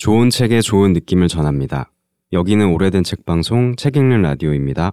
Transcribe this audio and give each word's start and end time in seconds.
좋은 0.00 0.30
책에 0.30 0.62
좋은 0.62 0.94
느낌을 0.94 1.28
전합니다. 1.28 1.90
여기는 2.32 2.72
오래된 2.72 3.04
책 3.04 3.26
방송 3.26 3.76
책 3.76 3.98
읽는 3.98 4.22
라디오입니다. 4.22 4.92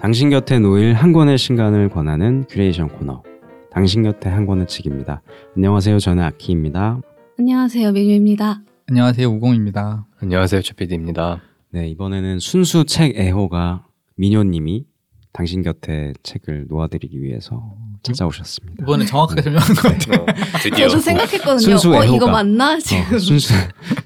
당신 0.00 0.30
곁에 0.30 0.58
놓일 0.58 0.94
한 0.94 1.12
권의 1.12 1.38
신간을 1.38 1.90
권하는 1.90 2.44
큐레이션 2.48 2.88
코너. 2.88 3.22
당신 3.70 4.02
곁에 4.02 4.28
한 4.28 4.46
권의 4.46 4.66
책입니다. 4.66 5.22
안녕하세요. 5.56 6.00
저는 6.00 6.24
아키입니다. 6.24 7.00
안녕하세요. 7.38 7.92
민유입니다. 7.92 8.62
안녕하세요. 8.88 9.28
우공입니다. 9.28 10.06
안녕하세요. 10.20 10.62
최PD입니다. 10.62 11.40
네, 11.70 11.88
이번에는 11.88 12.38
순수 12.38 12.84
책 12.84 13.16
애호가 13.18 13.84
민효님이 14.16 14.84
당신 15.32 15.62
곁에 15.62 16.12
책을 16.22 16.66
놓아드리기 16.68 17.20
위해서 17.20 17.74
찾아오셨습니다. 18.04 18.84
이번에 18.84 19.04
정확하게 19.04 19.42
설명한 19.42 19.74
것 19.74 19.82
같아요. 19.82 20.22
어, 20.22 20.26
드디어 20.62 20.88
저도 20.88 21.02
생각했거든요. 21.02 21.58
순수 21.58 21.90
어, 21.90 22.04
애호가. 22.04 22.16
이거 22.16 22.26
맞나? 22.30 22.78
지금 22.78 23.16
어, 23.16 23.18
순수 23.18 23.52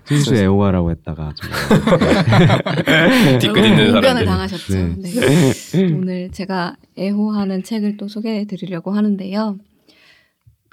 순수 0.04 0.34
애호가라고 0.42 0.90
했다가 0.92 1.34
좀 1.34 1.50
뒤끝 3.38 3.64
있는 3.64 3.92
사람들. 3.92 4.24
당하셨죠. 4.24 4.74
네. 4.96 5.10
네. 5.10 5.92
오늘 5.92 6.30
제가 6.32 6.76
애호하는 6.98 7.62
책을 7.64 7.98
또 7.98 8.08
소개해 8.08 8.46
드리려고 8.46 8.92
하는데요. 8.92 9.58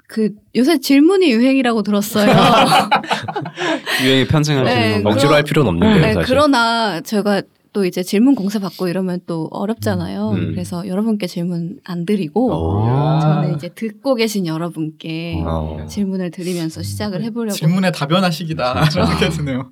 그 0.08 0.30
요새 0.56 0.80
질문이 0.80 1.30
유행이라고 1.30 1.82
들었어요. 1.82 2.32
유행에 4.02 4.26
편승하시는 4.26 4.64
네, 4.64 4.92
건가요? 4.94 5.12
억지로 5.12 5.34
할 5.34 5.44
필요는 5.44 5.68
없는데요, 5.68 6.00
네, 6.00 6.14
사실. 6.14 6.34
그러나 6.34 7.00
제가 7.02 7.42
또 7.74 7.84
이제 7.84 8.02
질문 8.02 8.34
공세 8.34 8.58
받고 8.58 8.88
이러면 8.88 9.20
또 9.26 9.48
어렵잖아요. 9.52 10.30
음. 10.30 10.50
그래서 10.52 10.88
여러분께 10.88 11.26
질문 11.26 11.78
안 11.84 12.06
드리고 12.06 12.50
어. 12.50 13.20
저는 13.20 13.54
이제 13.54 13.68
듣고 13.68 14.14
계신 14.14 14.46
여러분께 14.46 15.42
어. 15.46 15.84
질문을 15.86 16.30
드리면서 16.30 16.82
시작을 16.82 17.22
해보려고. 17.24 17.54
질문에 17.54 17.92
답변하시기다. 17.92 18.86
이렇게 18.96 19.28
드네요. 19.28 19.70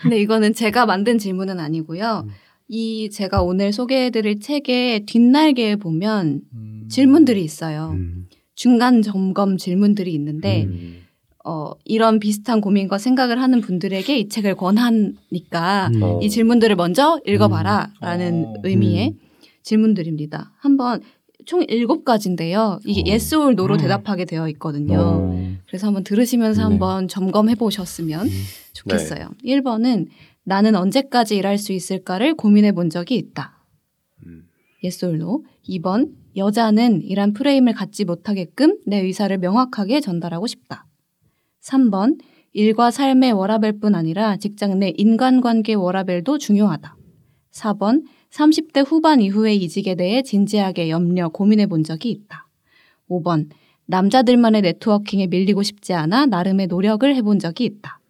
근데 0.00 0.18
이거는 0.18 0.54
제가 0.54 0.86
만든 0.86 1.18
질문은 1.18 1.60
아니고요. 1.60 2.24
음. 2.26 2.30
이 2.68 3.10
제가 3.10 3.42
오늘 3.42 3.74
소개해드릴 3.74 4.40
책의 4.40 5.04
뒷날개에 5.04 5.76
보면 5.76 6.40
음. 6.54 6.88
질문들이 6.88 7.44
있어요. 7.44 7.94
음, 8.58 8.78
중간 8.78 9.02
점검 9.02 9.56
질문들이 9.56 10.12
있는데 10.14 10.64
음. 10.64 11.02
어, 11.44 11.70
이런 11.84 12.18
비슷한 12.18 12.60
고민과 12.60 12.98
생각을 12.98 13.40
하는 13.40 13.60
분들에게 13.60 14.18
이 14.18 14.28
책을 14.28 14.56
권하니까 14.56 15.90
음. 15.94 16.02
어. 16.02 16.20
이 16.20 16.28
질문들을 16.28 16.74
먼저 16.76 17.20
읽어봐라라는 17.26 18.44
어. 18.44 18.54
의미의 18.64 19.10
음. 19.10 19.18
질문들입니다. 19.62 20.52
한번 20.58 21.00
총 21.46 21.64
일곱 21.68 22.04
가지인데요. 22.04 22.80
이게 22.84 23.00
어. 23.00 23.12
yes 23.12 23.34
or 23.34 23.52
no로 23.52 23.76
음. 23.76 23.78
대답하게 23.78 24.24
되어 24.24 24.48
있거든요. 24.50 24.98
어. 25.00 25.56
그래서 25.66 25.86
한번 25.86 26.04
들으시면서 26.04 26.60
네. 26.60 26.64
한번 26.64 27.08
점검해 27.08 27.54
보셨으면 27.54 28.26
음. 28.26 28.32
좋겠어요. 28.74 29.30
1번은 29.44 30.08
나는 30.44 30.74
언제까지 30.74 31.36
일할 31.36 31.58
수 31.58 31.72
있을까를 31.72 32.34
고민해 32.34 32.72
본 32.72 32.90
적이 32.90 33.16
있다. 33.16 33.64
음. 34.26 34.48
yes 34.82 35.04
or 35.04 35.14
no. 35.14 35.44
2번 35.68 36.10
여자는 36.38 37.02
이란 37.02 37.34
프레임을 37.34 37.74
갖지 37.74 38.04
못하게끔 38.04 38.78
내 38.86 38.98
의사를 39.00 39.36
명확하게 39.36 40.00
전달하고 40.00 40.46
싶다. 40.46 40.86
3번 41.62 42.18
일과 42.52 42.90
삶의 42.90 43.32
워라벨 43.32 43.78
뿐 43.80 43.94
아니라 43.94 44.36
직장 44.36 44.78
내 44.78 44.94
인간관계 44.96 45.74
워라벨도 45.74 46.38
중요하다. 46.38 46.96
4번 47.52 48.04
30대 48.30 48.84
후반 48.86 49.20
이후의 49.20 49.56
이직에 49.56 49.94
대해 49.94 50.22
진지하게 50.22 50.90
염려, 50.90 51.28
고민해 51.28 51.66
본 51.66 51.84
적이 51.84 52.10
있다. 52.10 52.48
5번 53.10 53.48
남자들만의 53.86 54.62
네트워킹에 54.62 55.28
밀리고 55.28 55.62
싶지 55.62 55.94
않아 55.94 56.26
나름의 56.26 56.66
노력을 56.68 57.14
해본 57.14 57.38
적이 57.38 57.64
있다. 57.64 58.00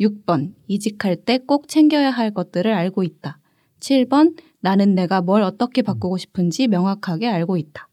6번 0.00 0.54
이직할 0.68 1.16
때 1.16 1.38
꼭 1.38 1.68
챙겨야 1.68 2.10
할 2.10 2.32
것들을 2.32 2.72
알고 2.72 3.02
있다. 3.02 3.38
7번 3.80 4.36
나는 4.64 4.94
내가 4.94 5.20
뭘 5.20 5.42
어떻게 5.42 5.82
바꾸고 5.82 6.16
싶은지 6.16 6.68
명확하게 6.68 7.28
알고 7.28 7.58
있다. 7.58 7.86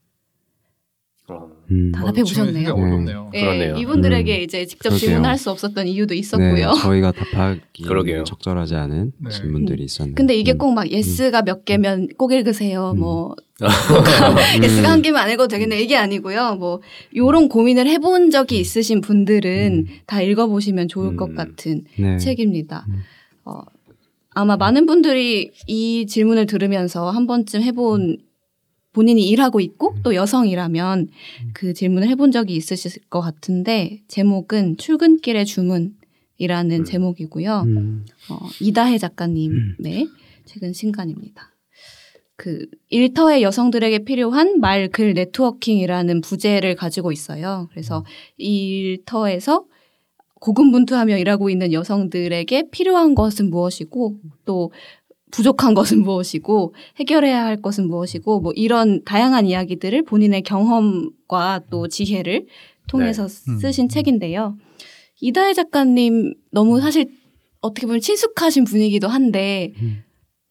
어. 1.27 1.49
음. 1.69 1.91
답답해 1.91 2.21
보셨네요. 2.21 2.53
굉장히 2.53 2.81
어렵네요. 2.81 3.31
예, 3.33 3.41
그러네요. 3.41 3.75
이분들에게 3.75 4.37
음, 4.37 4.41
이제 4.41 4.65
직접 4.65 4.89
그러게요. 4.89 4.99
질문할 4.99 5.37
수 5.37 5.51
없었던 5.51 5.87
이유도 5.87 6.13
네, 6.13 6.19
있었고요. 6.19 6.71
저희가 6.81 7.11
답하기 7.11 7.83
그러게요. 7.83 8.23
적절하지 8.23 8.75
않은 8.75 9.11
네. 9.17 9.29
질문들이 9.29 9.83
있었는데. 9.83 10.15
근데 10.17 10.33
이게 10.33 10.53
음. 10.53 10.57
꼭 10.59 10.77
막 10.77 10.91
yes가 10.91 11.41
몇 11.41 11.65
개면 11.65 12.07
꼭 12.17 12.31
읽으세요. 12.31 12.91
음. 12.95 12.99
뭐 12.99 13.35
음. 13.59 14.63
yes가 14.63 14.91
한 14.91 15.01
개면 15.01 15.21
안 15.21 15.29
읽어도 15.29 15.49
되겠네 15.49 15.81
이게 15.81 15.97
아니고요. 15.97 16.55
뭐 16.55 16.79
요런 17.13 17.49
고민을 17.49 17.87
해본 17.87 18.31
적이 18.31 18.61
있으신 18.61 19.01
분들은 19.01 19.87
다 20.05 20.21
읽어보시면 20.21 20.87
좋을 20.87 21.17
것 21.17 21.31
음. 21.31 21.35
같은 21.35 21.83
네. 21.99 22.17
책입니다. 22.17 22.85
음. 22.87 23.01
어, 23.43 23.61
아마 24.33 24.57
많은 24.57 24.85
분들이 24.85 25.51
이 25.67 26.05
질문을 26.07 26.45
들으면서 26.45 27.09
한 27.09 27.27
번쯤 27.27 27.61
해본 27.63 28.17
본인이 28.93 29.27
일하고 29.29 29.59
있고 29.59 29.95
또 30.03 30.15
여성이라면 30.15 31.09
그 31.53 31.73
질문을 31.73 32.07
해본 32.09 32.31
적이 32.31 32.55
있으실 32.55 33.03
것 33.09 33.21
같은데 33.21 34.01
제목은 34.07 34.77
출근길의 34.77 35.45
주문이라는 35.45 36.71
음. 36.71 36.83
제목이고요. 36.83 37.61
음. 37.67 38.05
어, 38.29 38.37
이다혜 38.59 38.97
작가님의 38.97 40.09
최근 40.45 40.73
신간입니다. 40.73 41.51
그 42.35 42.65
일터의 42.89 43.43
여성들에게 43.43 44.03
필요한 44.03 44.59
말, 44.59 44.89
글, 44.89 45.13
네트워킹이라는 45.13 46.21
부제를 46.21 46.75
가지고 46.75 47.11
있어요. 47.11 47.67
그래서 47.69 48.03
일터에서 48.37 49.65
고군분투하며 50.41 51.17
일하고 51.19 51.49
있는 51.49 51.71
여성들에게 51.71 52.69
필요한 52.71 53.15
것은 53.15 53.49
무엇이고 53.49 54.17
또 54.43 54.71
부족한 55.31 55.73
것은 55.73 56.01
무엇이고 56.03 56.73
해결해야 56.97 57.45
할 57.45 57.61
것은 57.61 57.87
무엇이고 57.87 58.41
뭐 58.41 58.51
이런 58.55 59.03
다양한 59.05 59.45
이야기들을 59.45 60.03
본인의 60.03 60.41
경험과 60.41 61.61
또 61.69 61.87
지혜를 61.87 62.47
통해서 62.87 63.27
네. 63.27 63.51
음. 63.51 63.57
쓰신 63.59 63.87
책인데요. 63.87 64.57
이다혜 65.21 65.53
작가님 65.53 66.33
너무 66.51 66.81
사실 66.81 67.11
어떻게 67.61 67.85
보면 67.85 68.01
친숙하신 68.01 68.65
분이기도 68.65 69.07
한데 69.07 69.73
음. 69.81 70.03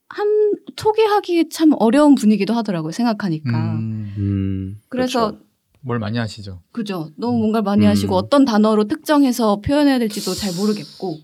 한 0.08 0.52
소개하기 0.76 1.50
참 1.50 1.72
어려운 1.78 2.14
분이기도 2.14 2.54
하더라고요. 2.54 2.92
생각하니까. 2.92 3.74
음, 3.74 4.14
음. 4.16 4.80
그래서 4.88 5.32
그렇죠. 5.32 5.49
뭘 5.82 5.98
많이 5.98 6.18
하시죠? 6.18 6.60
그죠. 6.72 7.10
너무 7.16 7.38
뭔가를 7.38 7.62
많이 7.64 7.86
음. 7.86 7.90
하시고 7.90 8.14
어떤 8.14 8.44
단어로 8.44 8.84
특정해서 8.84 9.60
표현해야 9.60 9.98
될지도 9.98 10.34
잘 10.34 10.52
모르겠고. 10.54 11.16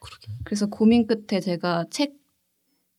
그러게. 0.00 0.32
그래서 0.44 0.66
고민 0.66 1.06
끝에 1.06 1.40
제가 1.40 1.86
책 1.90 2.12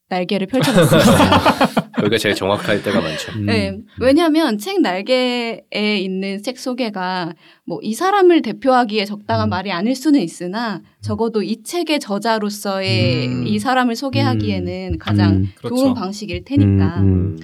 날개를 0.10 0.48
펼쳐봤습니다. 0.48 1.06
여기가 2.00 2.18
제일 2.18 2.36
정확할 2.36 2.84
때가 2.84 3.00
많죠. 3.02 3.32
음. 3.34 3.46
네. 3.46 3.78
왜냐하면 4.00 4.58
책 4.58 4.82
날개에 4.82 5.64
있는 6.00 6.42
책 6.44 6.58
소개가 6.60 7.34
뭐 7.66 7.80
이 7.82 7.94
사람을 7.94 8.42
대표하기에 8.42 9.06
적당한 9.06 9.48
음. 9.48 9.50
말이 9.52 9.72
아닐 9.72 9.96
수는 9.96 10.20
있으나 10.22 10.82
적어도 11.02 11.42
이 11.44 11.62
책의 11.64 12.00
저자로서의 12.00 13.28
음. 13.28 13.48
이 13.48 13.60
사람을 13.60 13.96
소개하기에는 13.96 14.98
가장 15.00 15.32
음. 15.38 15.52
그렇죠. 15.58 15.76
좋은 15.76 15.94
방식일 15.94 16.44
테니까 16.44 17.00
음, 17.02 17.06
음. 17.06 17.40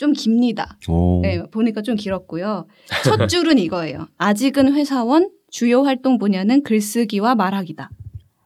좀 0.00 0.14
깁니다. 0.14 0.78
오. 0.88 1.20
네, 1.22 1.42
보니까 1.50 1.82
좀 1.82 1.94
길었고요. 1.94 2.66
첫 3.04 3.26
줄은 3.26 3.58
이거예요. 3.60 4.06
아직은 4.16 4.72
회사원, 4.72 5.28
주요 5.50 5.82
활동 5.82 6.16
분야는 6.16 6.62
글쓰기와 6.62 7.34
말하기다. 7.34 7.90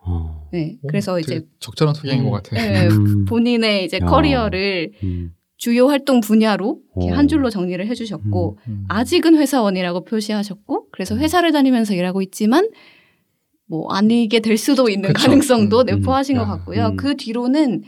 어. 0.04 0.48
네, 0.52 0.76
오, 0.82 0.88
그래서 0.88 1.20
이제 1.20 1.42
적절한 1.60 1.94
소개인 1.94 2.22
음, 2.24 2.30
것 2.30 2.42
같아요. 2.42 2.60
네, 2.60 2.88
음. 2.88 3.24
본인의 3.26 3.84
이제 3.84 4.00
야. 4.02 4.04
커리어를 4.04 4.90
음. 5.04 5.30
주요 5.56 5.86
활동 5.86 6.20
분야로. 6.20 6.80
한 7.12 7.28
줄로 7.28 7.50
정리를 7.50 7.86
해주셨고 7.86 8.58
음. 8.66 8.84
아직은 8.88 9.36
회사원이라고 9.36 10.04
표시하셨고 10.04 10.88
그래서 10.90 11.16
회사를 11.16 11.52
다니면서 11.52 11.94
일하고 11.94 12.20
있지만 12.22 12.68
뭐 13.68 13.86
아니게 13.92 14.40
될 14.40 14.58
수도 14.58 14.88
있는 14.88 15.12
그쵸. 15.12 15.28
가능성도 15.28 15.82
음, 15.82 15.86
내포하신 15.86 16.36
음. 16.36 16.40
것 16.40 16.46
같고요. 16.48 16.86
음. 16.88 16.96
그 16.96 17.16
뒤로는 17.16 17.84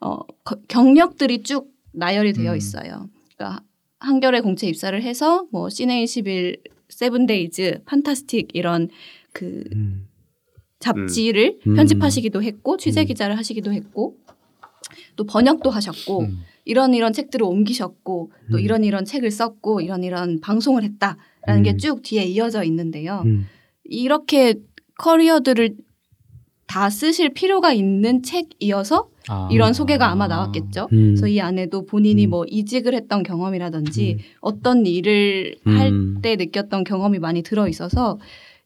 어, 0.00 0.16
거- 0.44 0.56
경력들이 0.68 1.42
쭉 1.42 1.68
나열이 1.96 2.32
되어 2.32 2.52
음. 2.52 2.56
있어요. 2.56 3.08
그러니까 3.36 3.62
한겨레 3.98 4.40
공채 4.40 4.68
입사를 4.68 5.00
해서 5.02 5.46
뭐 5.50 5.68
시네이시빌, 5.68 6.62
세븐데이즈, 6.88 7.82
판타스틱 7.86 8.50
이런 8.54 8.88
그 9.32 9.64
음. 9.74 10.08
잡지를 10.78 11.58
음. 11.66 11.74
편집하시기도 11.74 12.42
했고 12.42 12.76
취재 12.76 13.02
음. 13.02 13.06
기자를 13.06 13.36
하시기도 13.38 13.72
했고 13.72 14.16
또 15.16 15.24
번역도 15.24 15.70
하셨고 15.70 16.20
음. 16.20 16.38
이런 16.64 16.94
이런 16.94 17.12
책들을 17.12 17.44
옮기셨고 17.44 18.30
또 18.50 18.56
음. 18.56 18.60
이런 18.60 18.84
이런 18.84 19.04
책을 19.04 19.30
썼고 19.30 19.80
이런 19.80 20.04
이런 20.04 20.40
방송을 20.40 20.82
했다라는 20.82 21.62
게 21.62 21.72
음. 21.72 21.78
쭉 21.78 22.02
뒤에 22.02 22.24
이어져 22.24 22.62
있는데요. 22.64 23.22
음. 23.24 23.46
이렇게 23.84 24.54
커리어들을 24.98 25.76
다 26.66 26.90
쓰실 26.90 27.30
필요가 27.30 27.72
있는 27.72 28.22
책이어서 28.22 29.08
아. 29.28 29.48
이런 29.50 29.72
소개가 29.72 30.10
아마 30.10 30.26
나왔겠죠. 30.26 30.88
음. 30.92 31.06
그래서 31.08 31.28
이 31.28 31.40
안에도 31.40 31.86
본인이 31.86 32.26
음. 32.26 32.30
뭐 32.30 32.44
이직을 32.48 32.94
했던 32.94 33.22
경험이라든지 33.22 34.12
음. 34.14 34.24
어떤 34.40 34.84
일을 34.86 35.56
할 35.64 35.88
음. 35.92 36.18
때 36.22 36.36
느꼈던 36.36 36.84
경험이 36.84 37.18
많이 37.18 37.42
들어 37.42 37.68
있어서 37.68 38.18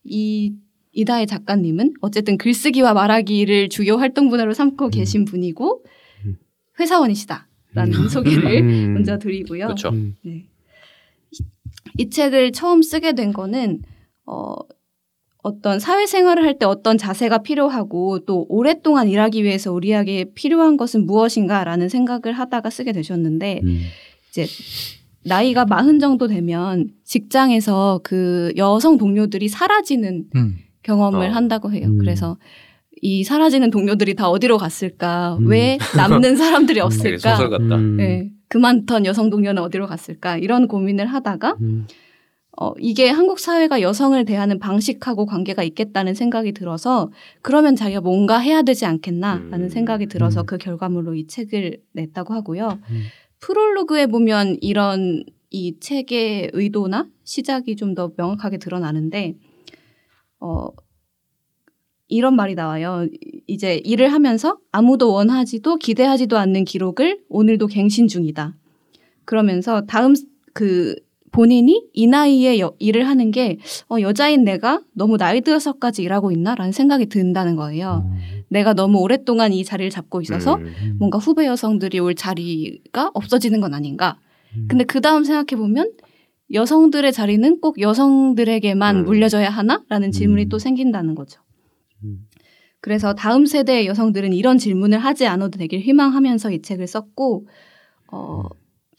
이 0.04 0.52
이다혜 0.92 1.26
작가님은 1.26 1.94
어쨌든 2.00 2.36
글쓰기와 2.36 2.94
말하기를 2.94 3.68
주요 3.68 3.96
활동 3.96 4.28
분야로 4.28 4.54
삼고 4.54 4.88
계신 4.88 5.24
분이고 5.24 5.84
음. 6.24 6.36
회사원이시다라는 6.80 8.08
소개를 8.10 8.62
음. 8.62 8.94
먼저 8.94 9.18
드리고요. 9.18 9.66
그렇죠. 9.66 9.90
음. 9.90 10.16
네. 10.24 10.46
이- 11.30 11.44
이 11.98 12.10
책을 12.10 12.52
처음 12.52 12.82
쓰게 12.82 13.12
된 13.12 13.32
거는 13.32 13.82
어, 14.26 14.54
어떤 15.42 15.78
사회생활을 15.80 16.44
할 16.44 16.58
때 16.58 16.66
어떤 16.66 16.98
자세가 16.98 17.38
필요하고 17.38 18.20
또 18.26 18.44
오랫동안 18.48 19.08
일하기 19.08 19.42
위해서 19.44 19.72
우리에게 19.72 20.26
필요한 20.34 20.76
것은 20.76 21.06
무엇인가라는 21.06 21.88
생각을 21.88 22.32
하다가 22.32 22.68
쓰게 22.70 22.92
되셨는데 22.92 23.60
음. 23.64 23.80
이제 24.28 24.46
나이가 25.24 25.64
마흔 25.64 25.98
정도 25.98 26.26
되면 26.26 26.88
직장에서 27.04 28.00
그 28.02 28.52
여성 28.56 28.98
동료들이 28.98 29.48
사라지는 29.48 30.24
음. 30.34 30.56
경험을 30.82 31.28
어. 31.28 31.32
한다고 31.32 31.72
해요. 31.72 31.86
음. 31.88 31.98
그래서 31.98 32.36
이 33.02 33.24
사라지는 33.24 33.70
동료들이 33.70 34.14
다 34.14 34.28
어디로 34.28 34.58
갔을까? 34.58 35.38
음. 35.40 35.46
왜 35.46 35.78
남는 35.96 36.36
사람들이 36.36 36.74
되게 36.80 36.80
없을까? 36.82 37.36
소설 37.36 37.50
같다. 37.50 37.76
음. 37.76 37.96
네, 37.96 38.30
그만던 38.48 39.06
여성 39.06 39.30
동료는 39.30 39.62
어디로 39.62 39.86
갔을까? 39.86 40.36
이런 40.36 40.68
고민을 40.68 41.06
하다가 41.06 41.56
음. 41.62 41.86
어, 42.58 42.72
이게 42.78 43.08
한국 43.08 43.38
사회가 43.38 43.80
여성을 43.80 44.22
대하는 44.24 44.58
방식하고 44.58 45.24
관계가 45.26 45.62
있겠다는 45.62 46.14
생각이 46.14 46.52
들어서 46.52 47.10
그러면 47.42 47.76
자기가 47.76 48.00
뭔가 48.00 48.38
해야 48.38 48.62
되지 48.62 48.84
않겠나라는 48.86 49.62
음. 49.62 49.68
생각이 49.68 50.06
들어서 50.06 50.42
음. 50.42 50.46
그 50.46 50.58
결과물로 50.58 51.14
이 51.14 51.26
책을 51.26 51.80
냈다고 51.92 52.34
하고요. 52.34 52.78
음. 52.90 53.02
프롤로그에 53.38 54.06
보면 54.06 54.58
이런 54.60 55.24
이 55.50 55.78
책의 55.80 56.50
의도나 56.52 57.08
시작이 57.24 57.76
좀 57.76 57.94
더 57.94 58.12
명확하게 58.16 58.58
드러나는데 58.58 59.34
어 60.40 60.68
이런 62.08 62.34
말이 62.34 62.54
나와요. 62.54 63.06
이- 63.12 63.40
이제 63.46 63.76
일을 63.84 64.12
하면서 64.12 64.58
아무도 64.72 65.12
원하지도 65.12 65.76
기대하지도 65.76 66.36
않는 66.38 66.64
기록을 66.64 67.20
오늘도 67.28 67.68
갱신 67.68 68.08
중이다. 68.08 68.54
그러면서 69.24 69.82
다음 69.86 70.14
그 70.52 70.96
본인이 71.32 71.82
이 71.92 72.06
나이에 72.06 72.58
여- 72.60 72.74
일을 72.78 73.06
하는 73.08 73.30
게 73.30 73.58
어, 73.90 74.00
여자인 74.00 74.44
내가 74.44 74.80
너무 74.94 75.16
나이 75.16 75.40
들어서까지 75.40 76.02
일하고 76.02 76.32
있나라는 76.32 76.72
생각이 76.72 77.06
든다는 77.06 77.56
거예요. 77.56 78.04
어. 78.04 78.10
내가 78.48 78.74
너무 78.74 78.98
오랫동안 79.00 79.52
이 79.52 79.64
자리를 79.64 79.90
잡고 79.90 80.20
있어서 80.22 80.56
음. 80.56 80.96
뭔가 80.98 81.18
후배 81.18 81.46
여성들이 81.46 81.98
올 82.00 82.14
자리가 82.14 83.10
없어지는 83.14 83.60
건 83.60 83.74
아닌가. 83.74 84.18
음. 84.56 84.66
근데 84.68 84.84
그 84.84 85.00
다음 85.00 85.24
생각해 85.24 85.56
보면 85.60 85.92
여성들의 86.52 87.12
자리는 87.12 87.60
꼭 87.60 87.80
여성들에게만 87.80 88.96
음. 88.96 89.04
물려져야 89.04 89.50
하나? 89.50 89.82
라는 89.88 90.10
질문이 90.10 90.44
음. 90.44 90.48
또 90.48 90.58
생긴다는 90.58 91.14
거죠. 91.14 91.40
음. 92.02 92.26
그래서 92.80 93.14
다음 93.14 93.46
세대의 93.46 93.86
여성들은 93.86 94.32
이런 94.32 94.58
질문을 94.58 94.98
하지 94.98 95.26
않아도 95.26 95.58
되길 95.58 95.80
희망하면서 95.80 96.50
이 96.50 96.62
책을 96.62 96.86
썼고, 96.88 97.46
어, 98.10 98.42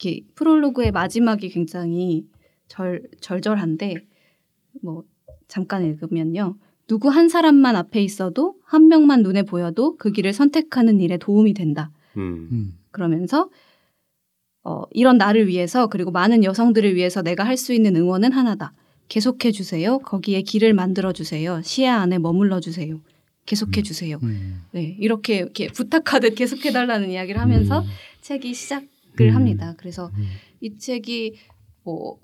이렇게 0.02 0.24
프롤로그의 0.34 0.90
마지막이 0.90 1.48
굉장히 1.50 2.26
절, 2.66 3.02
절절한데, 3.20 4.04
뭐, 4.82 5.04
잠깐 5.46 5.84
읽으면요. 5.84 6.56
누구 6.88 7.08
한 7.08 7.28
사람만 7.28 7.76
앞에 7.76 8.02
있어도 8.02 8.56
한 8.64 8.88
명만 8.88 9.22
눈에 9.22 9.42
보여도 9.42 9.96
그 9.96 10.10
길을 10.10 10.32
선택하는 10.32 11.00
일에 11.00 11.16
도움이 11.18 11.54
된다. 11.54 11.90
음. 12.16 12.48
음. 12.50 12.78
그러면서 12.90 13.48
어, 14.64 14.82
이런 14.90 15.18
나를 15.18 15.46
위해서 15.48 15.86
그리고 15.86 16.10
많은 16.10 16.44
여성들을 16.44 16.94
위해서 16.94 17.22
내가 17.22 17.44
할 17.44 17.56
수 17.56 17.72
있는 17.72 17.96
응원은 17.96 18.32
하나다. 18.32 18.72
계속해 19.08 19.52
주세요. 19.52 19.98
거기에 19.98 20.42
길을 20.42 20.74
만들어 20.74 21.12
주세요. 21.12 21.60
시야 21.62 21.96
안에 22.00 22.18
머물러 22.18 22.60
주세요. 22.60 23.00
계속해 23.46 23.82
주세요. 23.82 24.18
음. 24.22 24.62
네, 24.72 24.96
이렇게 25.00 25.36
이렇게 25.38 25.68
부탁하듯 25.68 26.34
계속해 26.34 26.70
달라는 26.72 27.10
이야기를 27.10 27.40
하면서 27.40 27.80
음. 27.80 27.86
책이 28.20 28.54
시작 28.54 28.84
을 29.20 29.28
음. 29.28 29.34
합니다. 29.34 29.74
그래서 29.76 30.10
음. 30.16 30.24
이 30.60 30.76
책이 30.78 31.34
뭐 31.84 32.18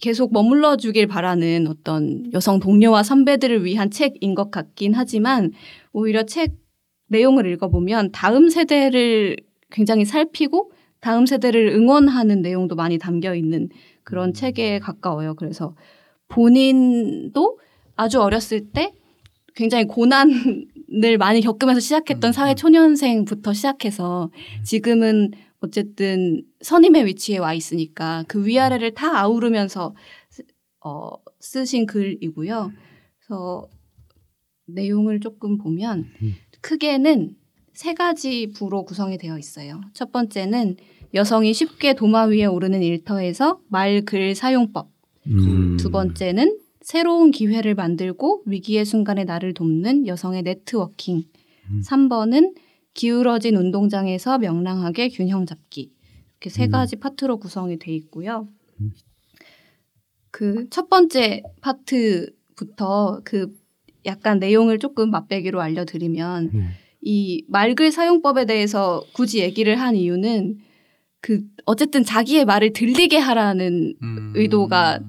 계속 0.00 0.32
머물러 0.32 0.76
주길 0.76 1.06
바라는 1.06 1.66
어떤 1.68 2.30
여성 2.34 2.60
동료와 2.60 3.02
선배들을 3.02 3.64
위한 3.64 3.90
책인 3.90 4.34
것 4.34 4.50
같긴 4.50 4.92
하지만 4.94 5.52
오히려 5.92 6.24
책 6.24 6.52
내용을 7.08 7.46
읽어보면 7.46 8.12
다음 8.12 8.50
세대를 8.50 9.36
굉장히 9.70 10.04
살피고 10.04 10.72
다음 11.00 11.26
세대를 11.26 11.68
응원하는 11.68 12.42
내용도 12.42 12.74
많이 12.74 12.98
담겨 12.98 13.34
있는 13.34 13.68
그런 14.02 14.34
책에 14.34 14.78
가까워요. 14.78 15.34
그래서 15.34 15.74
본인도 16.28 17.58
아주 17.96 18.20
어렸을 18.20 18.72
때 18.72 18.92
굉장히 19.54 19.84
고난을 19.86 21.18
많이 21.18 21.40
겪으면서 21.40 21.80
시작했던 21.80 22.30
음, 22.30 22.32
사회 22.32 22.54
초년생부터 22.54 23.52
시작해서 23.52 24.30
지금은 24.64 25.30
어쨌든 25.64 26.42
선임의 26.60 27.06
위치에 27.06 27.38
와 27.38 27.52
있으니까 27.54 28.24
그 28.28 28.46
위아래를 28.46 28.94
다 28.94 29.18
아우르면서 29.20 29.94
쓰- 30.30 30.42
어, 30.84 31.10
쓰신 31.40 31.86
글이고요. 31.86 32.72
그래서 33.18 33.68
내용을 34.66 35.20
조금 35.20 35.58
보면 35.58 36.06
음. 36.22 36.34
크게는 36.60 37.36
세 37.72 37.92
가지 37.94 38.52
부로 38.54 38.84
구성이 38.84 39.18
되어 39.18 39.38
있어요. 39.38 39.80
첫 39.94 40.12
번째는 40.12 40.76
여성이 41.14 41.52
쉽게 41.52 41.94
도마 41.94 42.24
위에 42.24 42.44
오르는 42.46 42.82
일터에서 42.82 43.60
말, 43.68 44.04
글 44.04 44.34
사용법. 44.34 44.90
음. 45.26 45.76
두 45.78 45.90
번째는 45.90 46.58
새로운 46.80 47.30
기회를 47.30 47.74
만들고 47.74 48.42
위기의 48.46 48.84
순간에 48.84 49.24
나를 49.24 49.54
돕는 49.54 50.06
여성의 50.06 50.42
네트워킹. 50.42 51.22
음. 51.70 51.82
3번은 51.84 52.54
기울어진 52.94 53.56
운동장에서 53.56 54.38
명랑하게 54.38 55.08
균형 55.10 55.46
잡기. 55.46 55.92
이렇게 56.32 56.50
세 56.50 56.66
음. 56.66 56.70
가지 56.70 56.96
파트로 56.96 57.38
구성이 57.38 57.78
돼 57.78 57.92
있고요. 57.92 58.48
음. 58.80 58.92
그첫 60.30 60.88
번째 60.88 61.42
파트부터 61.60 63.20
그 63.24 63.54
약간 64.06 64.38
내용을 64.38 64.78
조금 64.78 65.10
맛배기로 65.10 65.60
알려드리면 65.60 66.50
네. 66.52 66.68
이 67.00 67.44
말글 67.48 67.92
사용법에 67.92 68.46
대해서 68.46 69.04
굳이 69.12 69.40
얘기를 69.40 69.78
한 69.80 69.94
이유는 69.94 70.58
그 71.20 71.42
어쨌든 71.64 72.04
자기의 72.04 72.44
말을 72.44 72.72
들리게 72.72 73.16
하라는 73.18 73.94
음. 74.02 74.32
의도가 74.34 75.00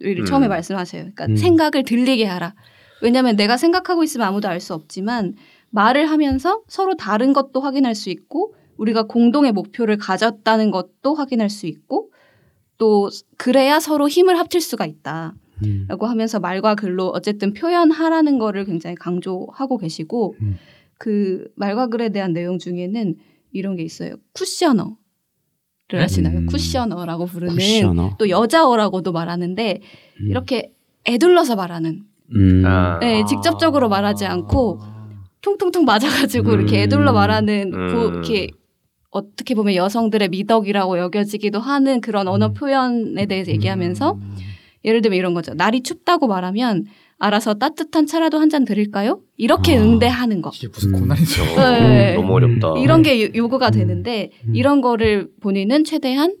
를 0.00 0.20
음. 0.20 0.24
처음에 0.24 0.48
말씀하세요. 0.48 1.02
그러니까 1.02 1.26
음. 1.26 1.36
생각을 1.36 1.84
들리게 1.84 2.24
하라. 2.26 2.54
왜냐하면 3.00 3.36
내가 3.36 3.56
생각하고 3.56 4.02
있으면 4.02 4.26
아무도 4.26 4.48
알 4.48 4.60
수 4.60 4.74
없지만 4.74 5.34
말을 5.74 6.08
하면서 6.08 6.62
서로 6.68 6.96
다른 6.96 7.32
것도 7.32 7.60
확인할 7.60 7.96
수 7.96 8.08
있고 8.08 8.54
우리가 8.76 9.08
공동의 9.08 9.50
목표를 9.50 9.96
가졌다는 9.96 10.70
것도 10.70 11.14
확인할 11.14 11.50
수 11.50 11.66
있고 11.66 12.12
또 12.78 13.10
그래야 13.36 13.80
서로 13.80 14.08
힘을 14.08 14.38
합칠 14.38 14.60
수가 14.60 14.86
있다. 14.86 15.34
음. 15.64 15.86
라고 15.88 16.06
하면서 16.06 16.38
말과 16.38 16.76
글로 16.76 17.08
어쨌든 17.08 17.52
표현하라는 17.54 18.38
거를 18.38 18.64
굉장히 18.64 18.94
강조하고 18.94 19.78
계시고 19.78 20.36
음. 20.42 20.56
그 20.98 21.48
말과 21.56 21.88
글에 21.88 22.10
대한 22.10 22.32
내용 22.32 22.58
중에는 22.58 23.16
이런 23.52 23.74
게 23.74 23.82
있어요. 23.82 24.14
쿠셔너를 24.32 24.96
네? 25.90 25.98
하시나요? 25.98 26.38
음. 26.38 26.46
쿠셔너라고 26.46 27.26
부르는 27.26 27.54
쿠셔너. 27.54 28.16
또 28.18 28.28
여자어라고도 28.28 29.10
말하는데 29.10 29.80
음. 30.20 30.30
이렇게 30.30 30.72
애둘러서 31.08 31.56
말하는 31.56 32.04
음. 32.34 32.62
아. 32.64 32.98
네, 33.00 33.24
직접적으로 33.24 33.88
말하지 33.88 34.24
않고 34.24 34.93
퉁퉁퉁 35.44 35.84
맞아가지고 35.84 36.50
음. 36.52 36.60
이렇게 36.60 36.82
애둘러 36.82 37.12
말하는 37.12 37.70
음. 37.74 37.88
그 37.92 38.08
이렇게 38.08 38.48
어떻게 39.10 39.54
보면 39.54 39.74
여성들의 39.74 40.28
미덕이라고 40.30 40.98
여겨지기도 40.98 41.60
하는 41.60 42.00
그런 42.00 42.26
언어 42.26 42.46
음. 42.48 42.54
표현에 42.54 43.26
대해서 43.26 43.52
얘기하면서 43.52 44.12
음. 44.14 44.36
예를 44.84 45.02
들면 45.02 45.18
이런 45.18 45.34
거죠. 45.34 45.54
날이 45.54 45.82
춥다고 45.82 46.26
말하면 46.26 46.86
알아서 47.18 47.54
따뜻한 47.54 48.06
차라도 48.06 48.38
한 48.38 48.48
잔 48.50 48.64
드릴까요? 48.64 49.20
이렇게 49.36 49.76
아. 49.76 49.82
응대하는 49.82 50.42
거. 50.42 50.50
이게 50.54 50.68
무슨 50.68 50.94
음. 50.94 51.00
고난이죠. 51.00 51.44
네. 51.56 52.14
너무 52.16 52.32
어렵다. 52.34 52.74
이런 52.78 53.02
게 53.02 53.22
요- 53.24 53.28
요구가 53.34 53.68
음. 53.68 53.72
되는데 53.72 54.30
음. 54.48 54.54
이런 54.56 54.80
거를 54.80 55.28
본인은 55.40 55.84
최대한 55.84 56.34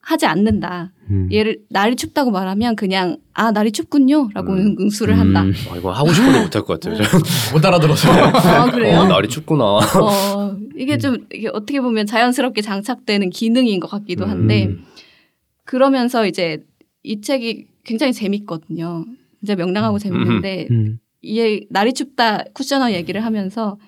하지 0.00 0.26
않는다. 0.26 0.92
음. 1.10 1.28
얘를 1.32 1.58
날이 1.70 1.96
춥다고 1.96 2.30
말하면 2.30 2.76
그냥 2.76 3.18
아 3.32 3.50
날이 3.50 3.72
춥군요라고 3.72 4.52
음. 4.52 4.76
응수를 4.78 5.18
한다. 5.18 5.42
음. 5.42 5.52
아, 5.70 5.76
이거 5.76 5.92
하고 5.92 6.12
싶어도 6.12 6.42
못할 6.42 6.62
것 6.62 6.80
같아요. 6.80 7.02
저는. 7.02 7.22
못 7.52 7.64
알아들어서. 7.64 8.08
아 8.12 8.70
그래요? 8.70 9.00
어, 9.00 9.04
날이 9.06 9.28
춥구나. 9.28 9.64
어, 9.64 10.56
이게 10.76 10.98
좀 10.98 11.26
이게 11.32 11.48
어떻게 11.52 11.80
보면 11.80 12.06
자연스럽게 12.06 12.62
장착되는 12.62 13.30
기능인 13.30 13.80
것 13.80 13.88
같기도 13.90 14.26
한데 14.26 14.66
음. 14.66 14.84
그러면서 15.64 16.26
이제 16.26 16.58
이 17.02 17.20
책이 17.20 17.66
굉장히 17.84 18.12
재밌거든요. 18.12 19.04
진짜 19.40 19.54
명랑하고 19.54 19.98
재밌는데 19.98 20.68
음. 20.70 20.98
이 21.22 21.66
날이 21.70 21.92
춥다 21.92 22.44
쿠셔너 22.52 22.92
얘기를 22.92 23.24
하면서 23.24 23.78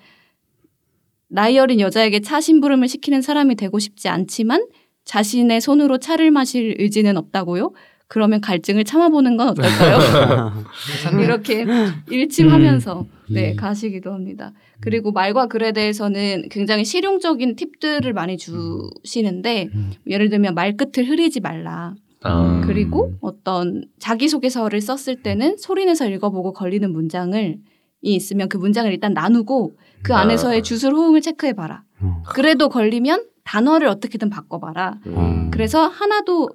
나이 1.27 1.57
어린 1.57 1.79
여자에게 1.79 2.19
차 2.19 2.41
심부름을 2.41 2.87
시키는 2.87 3.21
사람이 3.21 3.55
되고 3.55 3.79
싶지 3.79 4.09
않지만 4.09 4.65
자신의 5.05 5.61
손으로 5.61 5.97
차를 5.97 6.31
마실 6.31 6.75
의지는 6.79 7.17
없다고요? 7.17 7.73
그러면 8.07 8.41
갈증을 8.41 8.83
참아보는 8.83 9.37
건 9.37 9.49
어떨까요? 9.49 10.51
이렇게 11.23 11.65
일침하면서 12.09 13.07
네 13.29 13.51
음. 13.51 13.55
가시기도 13.55 14.11
합니다. 14.11 14.51
그리고 14.81 15.13
말과 15.13 15.47
글에 15.47 15.71
대해서는 15.71 16.49
굉장히 16.49 16.83
실용적인 16.83 17.55
팁들을 17.55 18.11
많이 18.11 18.37
주시는데 18.37 19.69
음. 19.73 19.91
예를 20.07 20.29
들면 20.29 20.55
말끝을 20.55 21.07
흐리지 21.07 21.39
말라. 21.39 21.95
아, 22.23 22.61
그리고 22.65 23.13
어떤 23.21 23.85
자기소개서를 23.99 24.81
썼을 24.81 25.23
때는 25.23 25.57
소리내서 25.57 26.09
읽어보고 26.09 26.51
걸리는 26.53 26.91
문장을 26.91 27.57
이 28.01 28.15
있으면 28.15 28.49
그 28.49 28.57
문장을 28.57 28.91
일단 28.91 29.13
나누고 29.13 29.77
그 30.03 30.13
아. 30.13 30.19
안에서의 30.19 30.63
주술 30.63 30.93
호응을 30.95 31.21
체크해봐라. 31.21 31.83
어. 32.01 32.23
그래도 32.27 32.67
걸리면 32.67 33.23
단어를 33.51 33.87
어떻게든 33.87 34.29
바꿔봐라. 34.29 34.99
음. 35.07 35.51
그래서 35.51 35.85
하나도 35.85 36.51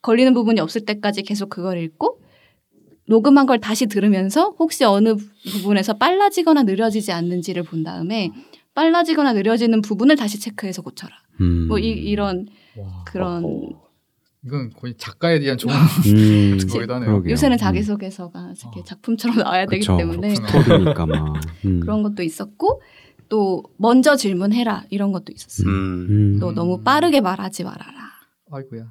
걸리는 0.00 0.32
부분이 0.32 0.60
없을 0.60 0.86
때까지 0.86 1.22
계속 1.22 1.50
그걸 1.50 1.76
읽고 1.76 2.20
녹음한 3.06 3.44
걸 3.44 3.60
다시 3.60 3.86
들으면서 3.86 4.54
혹시 4.58 4.84
어느 4.84 5.14
부분에서 5.50 5.98
빨라지거나 5.98 6.62
느려지지 6.62 7.12
않는지를 7.12 7.64
본 7.64 7.82
다음에 7.82 8.30
빨라지거나 8.74 9.34
느려지는 9.34 9.82
부분을 9.82 10.16
다시 10.16 10.40
체크해서 10.40 10.80
고쳐라. 10.80 11.12
음. 11.42 11.68
뭐 11.68 11.78
이, 11.78 11.88
이런 11.90 12.46
와, 12.78 13.04
그런 13.04 13.44
어허. 13.44 13.82
이건 14.46 14.70
거의 14.70 14.94
작가에 14.96 15.38
대한 15.38 15.58
좋은 15.58 15.74
음. 15.74 16.56
거기도 16.72 16.94
하네요. 16.94 17.22
요새는 17.28 17.56
음. 17.56 17.58
자기소개서가 17.58 18.54
이렇게 18.58 18.80
어. 18.80 18.84
작품처럼 18.84 19.36
나와야 19.36 19.66
되기 19.66 19.80
그쵸. 19.80 19.98
때문에 19.98 20.32
그렇구나. 20.34 20.62
스토리니까 20.62 21.06
막. 21.06 21.40
음. 21.66 21.80
그런 21.84 22.02
것도 22.02 22.22
있었고 22.22 22.80
또 23.32 23.62
먼저 23.78 24.14
질문해라 24.14 24.84
이런 24.90 25.10
것도 25.10 25.32
있었어요. 25.32 25.66
음. 25.66 26.06
음. 26.10 26.38
또 26.38 26.52
너무 26.52 26.82
빠르게 26.82 27.22
말하지 27.22 27.64
말아라. 27.64 27.94
아이고야. 28.50 28.82
어. 28.82 28.86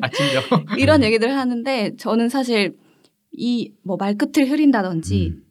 아 0.00 0.08
찔려. 0.08 0.76
이런 0.78 1.02
얘기들을 1.02 1.36
하는데 1.36 1.96
저는 1.96 2.28
사실 2.28 2.76
이 3.32 3.72
뭐 3.82 3.96
말끝을 3.96 4.48
흐린다든지 4.48 5.26
음. 5.34 5.42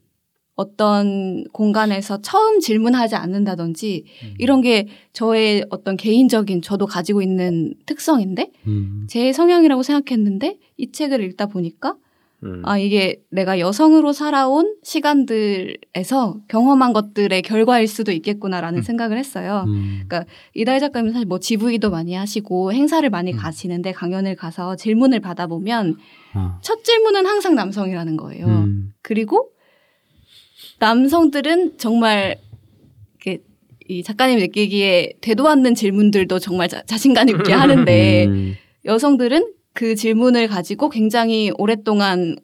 어떤 0.54 1.44
공간에서 1.52 2.22
처음 2.22 2.60
질문하지 2.60 3.14
않는다든지 3.14 4.04
음. 4.24 4.34
이런 4.38 4.62
게 4.62 4.88
저의 5.12 5.66
어떤 5.68 5.98
개인적인 5.98 6.62
저도 6.62 6.86
가지고 6.86 7.20
있는 7.20 7.74
특성인데 7.84 8.52
음. 8.66 9.06
제 9.10 9.34
성향이라고 9.34 9.82
생각했는데 9.82 10.58
이 10.78 10.92
책을 10.92 11.22
읽다 11.24 11.44
보니까 11.44 11.96
음. 12.44 12.62
아 12.64 12.78
이게 12.78 13.22
내가 13.30 13.58
여성으로 13.58 14.12
살아온 14.12 14.76
시간들에서 14.82 16.38
경험한 16.48 16.92
것들의 16.92 17.42
결과일 17.42 17.88
수도 17.88 18.12
있겠구나라는 18.12 18.80
음. 18.80 18.82
생각을 18.82 19.18
했어요. 19.18 19.64
음. 19.66 20.08
이다희 20.54 20.80
작가님 20.80 21.12
사실 21.12 21.26
뭐 21.26 21.38
GV도 21.38 21.90
많이 21.90 22.14
하시고 22.14 22.72
행사를 22.72 23.08
많이 23.08 23.32
음. 23.32 23.38
가시는데 23.38 23.92
강연을 23.92 24.36
가서 24.36 24.76
질문을 24.76 25.20
받아보면 25.20 25.96
아. 26.34 26.58
첫 26.62 26.84
질문은 26.84 27.26
항상 27.26 27.54
남성이라는 27.54 28.16
거예요. 28.16 28.46
음. 28.46 28.92
그리고 29.02 29.50
남성들은 30.78 31.78
정말 31.78 32.36
이렇게 33.14 33.42
이 33.88 34.02
작가님이 34.02 34.42
느끼기에 34.42 35.14
되도 35.22 35.48
않는 35.48 35.74
질문들도 35.74 36.38
정말 36.38 36.68
자, 36.68 36.82
자신감 36.82 37.30
있게 37.30 37.52
하는데 37.52 38.26
음. 38.26 38.54
여성들은 38.84 39.55
그 39.76 39.94
질문을 39.94 40.48
가지고 40.48 40.88
굉장히 40.88 41.52
오랫동안 41.58 42.36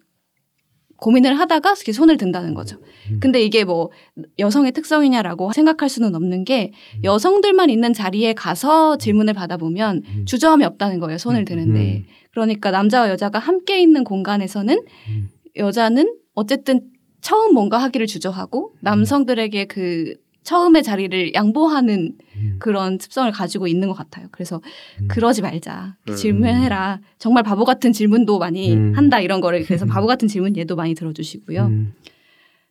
고민을 0.98 1.36
하다가 1.36 1.70
이렇게 1.70 1.90
손을 1.92 2.16
든다는 2.16 2.54
거죠. 2.54 2.76
음. 3.10 3.18
근데 3.20 3.42
이게 3.42 3.64
뭐 3.64 3.90
여성의 4.38 4.70
특성이냐라고 4.70 5.52
생각할 5.52 5.88
수는 5.88 6.14
없는 6.14 6.44
게 6.44 6.70
음. 6.98 7.04
여성들만 7.04 7.70
있는 7.70 7.92
자리에 7.92 8.34
가서 8.34 8.98
질문을 8.98 9.34
받아보면 9.34 10.02
음. 10.06 10.24
주저함이 10.26 10.64
없다는 10.64 11.00
거예요. 11.00 11.18
손을 11.18 11.40
음. 11.40 11.44
드는데. 11.44 12.04
그러니까 12.30 12.70
남자와 12.70 13.08
여자가 13.08 13.40
함께 13.40 13.80
있는 13.80 14.04
공간에서는 14.04 14.78
음. 15.08 15.28
여자는 15.56 16.14
어쨌든 16.34 16.82
처음 17.20 17.54
뭔가 17.54 17.78
하기를 17.78 18.06
주저하고 18.06 18.74
남성들에게 18.82 19.64
그 19.64 20.14
처음의 20.42 20.82
자리를 20.82 21.34
양보하는 21.34 22.12
음. 22.36 22.56
그런 22.58 22.98
습성을 23.00 23.30
가지고 23.32 23.66
있는 23.66 23.88
것 23.88 23.94
같아요. 23.94 24.26
그래서 24.32 24.60
음. 25.00 25.08
그러지 25.08 25.42
말자. 25.42 25.96
음. 26.08 26.14
질문해라. 26.16 27.00
정말 27.18 27.42
바보 27.42 27.64
같은 27.64 27.92
질문도 27.92 28.38
많이 28.38 28.74
음. 28.74 28.92
한다 28.96 29.20
이런 29.20 29.40
거를 29.40 29.64
그래서 29.64 29.86
바보 29.86 30.06
같은 30.06 30.28
질문 30.28 30.56
얘도 30.56 30.76
많이 30.76 30.94
들어주시고요. 30.94 31.66
음. 31.66 31.94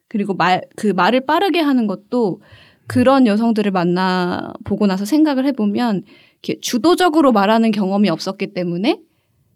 그리고 0.07 0.33
말 0.33 0.61
그 0.75 0.87
말을 0.87 1.25
빠르게 1.25 1.59
하는 1.61 1.87
것도 1.87 2.41
그런 2.87 3.25
여성들을 3.27 3.71
만나 3.71 4.51
보고 4.65 4.85
나서 4.85 5.05
생각을 5.05 5.45
해보면 5.45 6.03
이렇게 6.43 6.59
주도적으로 6.59 7.31
말하는 7.31 7.71
경험이 7.71 8.09
없었기 8.09 8.53
때문에 8.53 8.99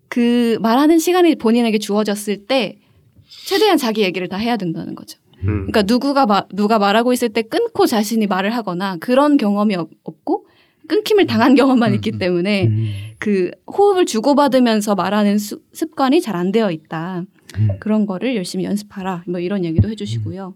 그 0.08 0.58
말하는 0.62 1.00
시간이 1.00 1.36
본인에게 1.36 1.80
주어졌을 1.80 2.46
때 2.46 2.78
최대한 3.28 3.78
자기 3.78 4.04
얘기를 4.04 4.30
다 4.30 4.38
해야 4.38 4.56
된다는 4.56 4.96
거죠. 4.96 5.20
음. 5.48 5.68
그러니까 5.68 5.84
누구가 5.84 6.26
마- 6.26 6.48
누가 6.54 6.80
말하고 6.80 7.14
있을 7.14 7.30
때 7.30 7.42
끊고 7.42 7.86
자신이 7.86 8.28
말을 8.28 8.50
하거나 8.56 8.98
그런 8.98 9.38
경험이 9.38 9.76
없- 9.76 9.92
없고 10.04 10.48
끊김을 10.88 11.26
당한 11.26 11.56
경험만 11.56 11.92
음, 11.92 11.96
있기 11.96 12.12
음. 12.14 12.18
때문에 12.20 12.68
음. 12.68 12.88
그 13.20 13.52
호흡을 13.68 14.06
주고받으면서 14.06 14.96
말하는 14.96 15.38
수- 15.38 15.62
습관이 15.74 16.22
잘 16.22 16.36
안 16.36 16.52
되어 16.52 16.70
있다. 16.72 17.26
음. 17.58 17.68
그런 17.80 18.06
거를 18.06 18.36
열심히 18.36 18.66
연습하라. 18.66 19.24
뭐 19.28 19.40
이런 19.40 19.66
얘기도 19.66 19.90
해주시고요. 19.90 20.56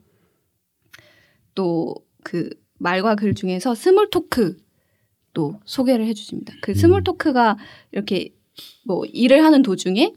또 1.56 1.96
그 2.24 2.50
말과 2.78 3.16
글 3.16 3.34
중에서 3.34 3.74
small 3.76 4.10
talk 4.10 4.58
또 5.34 5.60
소개를 5.66 6.06
해주십니다. 6.06 6.54
그 6.62 6.74
small 6.76 7.00
음. 7.00 7.04
talk가 7.06 7.58
이렇게 7.94 8.34
뭐 8.86 9.06
일을 9.06 9.44
하는 9.44 9.62
도중에 9.62 10.14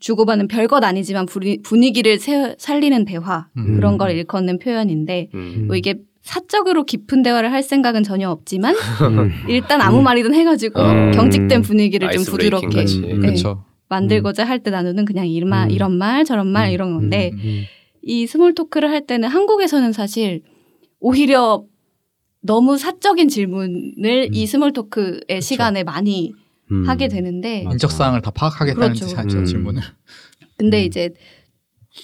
주고받는 0.00 0.48
별것 0.48 0.82
아니지만 0.82 1.26
분위- 1.26 1.60
분위기를 1.62 2.18
세- 2.18 2.54
살리는 2.58 3.04
대화 3.04 3.46
음. 3.56 3.76
그런 3.76 3.98
걸 3.98 4.10
일컫는 4.12 4.58
표현인데 4.58 5.28
음. 5.34 5.64
뭐 5.66 5.76
이게 5.76 5.96
사적으로 6.22 6.84
깊은 6.84 7.22
대화를 7.22 7.52
할 7.52 7.62
생각은 7.62 8.02
전혀 8.02 8.28
없지만 8.30 8.74
음. 8.74 9.30
일단 9.48 9.80
아무 9.80 10.02
말이든 10.02 10.34
해가지고 10.34 10.80
음. 10.80 11.12
경직된 11.12 11.62
분위기를 11.62 12.10
좀 12.10 12.24
부드럽게. 12.24 12.80
음. 12.80 13.02
네, 13.02 13.14
그렇죠. 13.16 13.64
만들고자 13.88 14.44
할 14.44 14.60
때 14.62 14.70
나누는 14.70 15.04
그냥 15.04 15.26
이런, 15.26 15.52
음. 15.52 15.70
이런 15.70 15.96
말 15.96 16.24
저런 16.24 16.46
말 16.46 16.68
음. 16.68 16.72
이런 16.72 16.94
건데 16.94 17.30
음. 17.34 17.62
이 18.02 18.26
small 18.26 18.54
talk를 18.54 18.90
할 18.90 19.06
때는 19.06 19.28
한국에서는 19.28 19.92
사실 19.92 20.42
오히려 21.00 21.64
너무 22.42 22.78
사적인 22.78 23.28
질문을 23.28 24.28
음. 24.28 24.34
이 24.34 24.46
small 24.46 24.72
talk의 24.72 25.40
시간에 25.42 25.82
많이 25.84 26.32
음. 26.70 26.88
하게 26.88 27.08
되는데 27.08 27.62
맞아. 27.64 27.74
인적 27.74 27.90
사항을 27.92 28.22
다 28.22 28.30
파악하겠다는 28.30 28.94
그렇죠. 28.94 29.06
뜻이죠 29.06 29.38
음. 29.38 29.44
질문을. 29.44 29.82
근데 30.56 30.82
음. 30.82 30.86
이제 30.86 31.10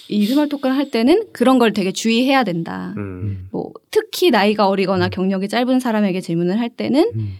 이 0.09 0.25
small 0.25 0.49
talk를 0.49 0.75
할 0.75 0.91
때는 0.91 1.31
그런 1.31 1.59
걸 1.59 1.73
되게 1.73 1.91
주의해야 1.91 2.43
된다. 2.43 2.93
음. 2.97 3.47
뭐 3.51 3.71
특히 3.91 4.31
나이가 4.31 4.67
어리거나 4.67 5.09
경력이 5.09 5.47
짧은 5.47 5.79
사람에게 5.79 6.21
질문을 6.21 6.59
할 6.59 6.69
때는 6.69 7.11
음. 7.15 7.37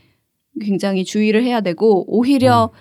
굉장히 0.62 1.04
주의를 1.04 1.44
해야 1.44 1.62
되고 1.62 2.06
오히려 2.08 2.72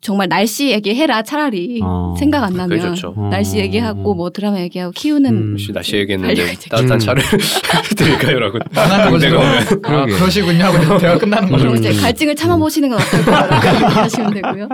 정말 0.00 0.28
날씨 0.28 0.70
얘기해라 0.70 1.22
차라리 1.22 1.80
어. 1.82 2.14
생각 2.18 2.44
안 2.44 2.50
그게 2.52 2.76
나면 2.76 2.94
좋죠. 2.94 3.14
어. 3.16 3.28
날씨 3.30 3.58
얘기하고 3.58 4.14
뭐 4.14 4.30
드라마 4.30 4.60
얘기하고 4.60 4.92
키우는 4.92 5.30
음. 5.34 5.50
혹시 5.52 5.72
날씨 5.72 5.96
얘기했는데 5.96 6.40
알려야지. 6.40 6.68
따뜻한 6.68 6.96
음. 6.96 6.98
차를 6.98 7.22
드릴까요라고. 7.96 8.58
만나는 8.74 9.10
거죠. 9.10 9.26
내가 9.28 9.38
오면. 9.40 9.56
아. 9.84 10.06
그러시군요 10.06 10.64
하고 10.64 10.98
대화 10.98 11.18
끝나는 11.18 11.50
거죠. 11.50 11.74
이제 11.74 11.90
음. 11.90 12.00
갈증을 12.00 12.36
참아보시는 12.36 12.88
건 12.90 12.98
어떨까 13.00 14.02
하시면 14.02 14.34
되고요. 14.34 14.68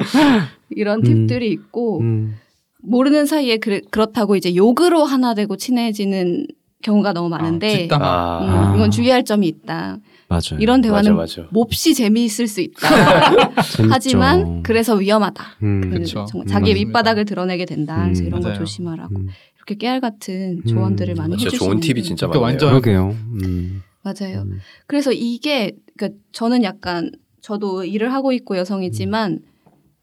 이런 0.70 0.98
음. 0.98 1.02
팁들이 1.02 1.50
있고 1.50 2.00
음. 2.00 2.36
모르는 2.82 3.26
사이에 3.26 3.58
그, 3.58 3.80
그렇다고 3.90 4.36
이제 4.36 4.54
욕으로 4.54 5.04
하나 5.04 5.34
되고 5.34 5.56
친해지는 5.56 6.46
경우가 6.82 7.12
너무 7.12 7.28
많은데 7.28 7.88
아. 7.92 7.96
아, 8.00 8.72
음, 8.72 8.76
이건 8.76 8.90
주의할 8.90 9.24
점이 9.24 9.46
있다. 9.46 9.98
맞아요. 10.32 10.60
이런 10.60 10.80
대화는 10.80 11.14
맞아, 11.14 11.42
맞아. 11.42 11.48
몹시 11.52 11.94
재미있을 11.94 12.46
수 12.48 12.60
있다. 12.62 12.88
하지만 13.90 14.62
그래서 14.62 14.94
위험하다. 14.94 15.44
음. 15.62 15.80
그. 15.90 16.04
정말 16.04 16.26
음, 16.34 16.46
자기의 16.46 16.74
맞습니다. 16.74 16.86
밑바닥을 16.88 17.24
드러내게 17.26 17.64
된다. 17.66 18.02
그래서 18.04 18.22
음, 18.22 18.26
이런 18.28 18.40
거 18.40 18.48
맞아요. 18.48 18.58
조심하라고 18.60 19.16
음. 19.18 19.28
이렇게 19.56 19.74
깨알 19.76 20.00
같은 20.00 20.60
음. 20.64 20.66
조언들을 20.66 21.14
많이 21.14 21.36
진짜 21.36 21.48
해주시는 21.48 21.70
좋은 21.70 21.80
팁이 21.80 22.02
진짜 22.02 22.26
많네요. 22.26 22.42
완전- 22.42 22.68
그러게요. 22.70 23.16
음. 23.42 23.82
맞아요. 24.02 24.42
음. 24.42 24.58
그래서 24.86 25.12
이게 25.12 25.72
그러니까 25.96 26.18
저는 26.32 26.64
약간 26.64 27.10
저도 27.40 27.84
일을 27.84 28.12
하고 28.12 28.32
있고 28.32 28.56
여성이지만 28.56 29.40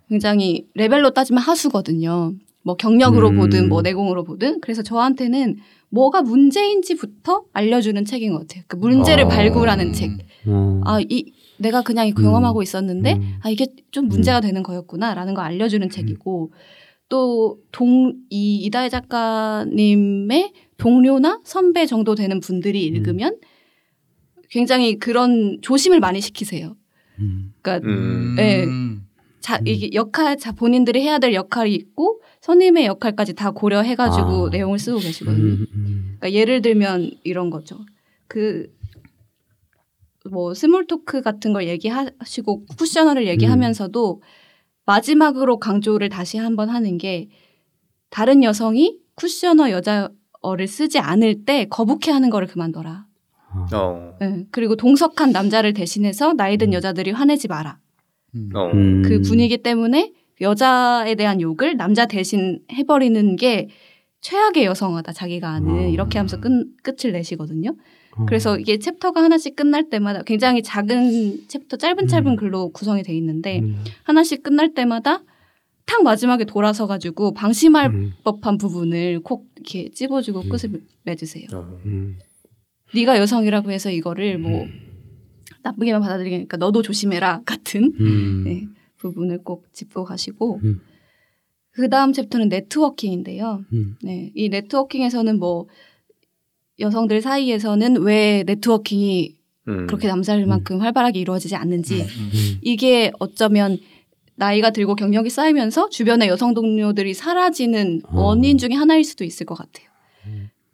굉장히 0.10 0.66
레벨로 0.76 1.12
따지면 1.12 1.42
하수거든요. 1.44 2.34
뭐 2.70 2.76
경력으로 2.76 3.30
음. 3.30 3.38
보든 3.38 3.68
뭐 3.68 3.82
내공으로 3.82 4.24
보든 4.24 4.62
그래서 4.62 4.84
저한테는 4.84 5.58
뭐가 5.90 6.22
문제인지부터 6.22 7.46
알려주는 7.52 8.06
책인 8.06 8.32
것 8.32 8.42
같아요. 8.42 8.64
그 8.68 8.76
문제를 8.76 9.24
어. 9.24 9.28
발굴하는 9.28 9.92
책. 9.94 10.12
어. 10.46 10.82
아, 10.86 11.00
이 11.02 11.34
내가 11.58 11.82
그냥 11.82 12.12
경험하고 12.14 12.62
있었는데 12.62 13.14
음. 13.14 13.34
아 13.42 13.50
이게 13.50 13.66
좀 13.90 14.08
문제가 14.08 14.40
되는 14.40 14.62
거였구나라는 14.62 15.34
걸 15.34 15.46
알려주는 15.46 15.90
책이고 15.90 16.52
또 17.10 17.58
동 17.72 18.14
이 18.30 18.58
이다혜 18.66 18.90
작가님의 18.90 20.54
동료나 20.78 21.42
선배 21.44 21.88
정도 21.88 22.14
되는 22.14 22.40
분들이 22.40 22.84
읽으면 22.86 23.38
굉장히 24.52 25.00
그런 25.00 25.58
조심을 25.64 26.00
많이 26.00 26.22
시키세요. 26.22 26.76
음. 27.18 27.52
그러니까 27.64 27.88
음. 27.90 28.36
네. 28.38 28.66
음. 29.40 29.42
자 29.42 29.60
이게 29.66 29.90
역할 29.94 30.38
자 30.38 30.52
본인들이 30.52 31.02
해야 31.02 31.20
될 31.20 31.34
역할이 31.34 31.74
있고 31.74 32.22
선임의 32.42 32.86
역할까지 32.86 33.34
다 33.34 33.52
고려해가지고 33.52 34.48
아. 34.48 34.50
내용을 34.50 34.80
쓰고 34.80 35.00
계시거든요. 35.00 35.44
음, 35.44 35.68
음. 35.74 36.18
그러니까 36.20 36.34
예를 36.34 36.62
들면 36.62 37.12
이런 37.24 37.50
거죠. 37.50 37.78
그 38.28 38.80
뭐 40.30 40.54
small 40.54 40.86
talk 40.88 41.22
같은 41.22 41.54
걸 41.54 41.68
얘기하시고 41.68 42.66
쿠션어를 42.78 43.28
얘기하면서도 43.28 44.22
마지막으로 44.86 45.60
강조를 45.60 46.10
다시 46.10 46.38
한번 46.38 46.70
하는 46.70 46.98
게 46.98 47.30
다른 48.10 48.44
여성이 48.44 49.00
쿠션어 49.16 49.70
여자어를 49.72 50.68
쓰지 50.68 51.00
않을 51.00 51.46
때 51.46 51.66
거북해 51.66 52.12
하는 52.12 52.30
거를 52.30 52.48
그만둬라. 52.48 53.06
아. 53.52 53.68
어. 53.74 54.18
예, 54.22 54.46
그리고 54.52 54.76
동석한 54.76 55.32
남자를 55.32 55.74
대신해서 55.74 56.34
나이 56.34 56.58
든 56.58 56.70
음. 56.70 56.74
여자들이 56.74 57.12
화내지 57.12 57.48
마라. 57.48 57.80
음. 58.36 58.50
어. 58.54 58.72
음. 58.74 59.02
그 59.04 59.22
분위기 59.22 59.58
때문에 59.58 60.14
여자에 60.42 61.16
대한 61.16 61.42
욕을 61.42 61.78
남자 61.78 62.06
대신 62.06 62.60
해버리는 62.72 63.36
게 63.36 63.70
최악의 64.22 64.66
여성하다 64.66 65.14
자기가 65.14 65.50
아는 65.50 65.70
음. 65.70 65.90
이렇게 65.90 66.18
하면서 66.18 66.40
끝, 66.40 66.50
끝을 66.84 67.12
내시거든요. 67.14 67.76
어. 68.18 68.26
그래서 68.26 68.58
이게 68.58 68.78
챕터가 68.78 69.22
하나씩 69.24 69.56
끝날 69.56 69.90
때마다 69.90 70.24
굉장히 70.24 70.62
작은 70.62 71.48
챕터 71.48 71.78
짧은 71.78 72.08
짧은 72.08 72.28
음. 72.28 72.36
글로 72.36 72.70
구성이 72.70 73.04
돼 73.04 73.14
있는데 73.16 73.60
음. 73.60 73.84
하나씩 74.04 74.44
끝날 74.44 74.74
때마다 74.74 75.24
탁 75.86 76.04
마지막에 76.04 76.46
돌아서 76.46 76.86
가지고 76.86 77.34
방심할 77.34 77.88
음. 77.88 78.14
법한 78.24 78.58
부분을 78.58 79.22
콕 79.22 79.48
이렇게 79.56 79.90
찝어주고 79.90 80.42
음. 80.42 80.50
끝을 80.50 80.70
맺으세요. 81.04 81.48
어. 81.54 81.80
음. 81.86 82.20
네가 82.94 83.18
여성이라고 83.20 83.72
해서 83.72 83.90
이거를 83.90 84.38
뭐 84.38 84.68
나쁘게만 85.64 86.02
받아들이니까 86.02 86.58
너도 86.58 86.82
조심해라 86.82 87.42
같은 87.46 87.94
음. 88.00 88.44
네, 88.44 88.68
부분을 88.98 89.44
꼭 89.44 89.72
짚고 89.74 90.04
가시고 90.04 90.60
음. 90.64 90.82
그 91.72 91.90
다음 91.90 92.14
챕터는 92.14 92.50
네트워킹인데요. 92.50 93.64
음. 93.74 93.96
네, 94.04 94.32
이 94.36 94.50
네트워킹에서는 94.50 95.40
뭐 95.40 95.68
여성들 96.80 97.22
사이에서는 97.22 98.02
왜 98.02 98.44
네트워킹이 98.46 99.36
음. 99.68 99.88
그렇게 99.88 100.08
남자들만큼 100.08 100.82
활발하게 100.82 101.20
이루어지지 101.20 101.56
않는지 101.56 102.02
음. 102.02 102.30
이게 102.62 103.12
어쩌면 103.20 103.78
나이가 104.36 104.72
들고 104.72 104.96
경력이 104.96 105.30
쌓이면서 105.30 105.90
주변의 105.90 106.30
여성 106.30 106.54
동료들이 106.54 107.14
사라지는 107.14 108.02
어. 108.06 108.22
원인 108.22 108.58
중에 108.58 108.74
하나일 108.74 109.04
수도 109.04 109.26
있을 109.26 109.46
것 109.46 109.56
같아요. 109.56 109.89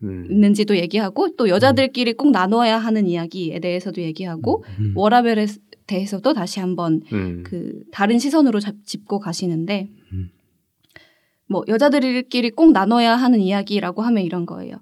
음. 0.05 0.27
있는지도 0.29 0.77
얘기하고 0.77 1.35
또 1.35 1.49
여자들끼리 1.49 2.13
꼭 2.13 2.31
나눠야 2.31 2.77
하는 2.77 3.07
이야기에 3.07 3.59
대해서도 3.59 4.01
얘기하고 4.01 4.63
음. 4.79 4.93
워라벨에 4.95 5.47
대해서도 5.87 6.33
다시 6.33 6.59
한번 6.59 7.01
음. 7.13 7.43
그 7.45 7.83
다른 7.91 8.19
시선으로 8.19 8.59
잡, 8.59 8.75
짚고 8.85 9.19
가시는데 9.19 9.89
음. 10.13 10.29
뭐 11.47 11.63
여자들끼리 11.67 12.51
꼭 12.51 12.71
나눠야 12.71 13.15
하는 13.15 13.39
이야기라고 13.39 14.01
하면 14.01 14.23
이런 14.23 14.45
거예요. 14.45 14.77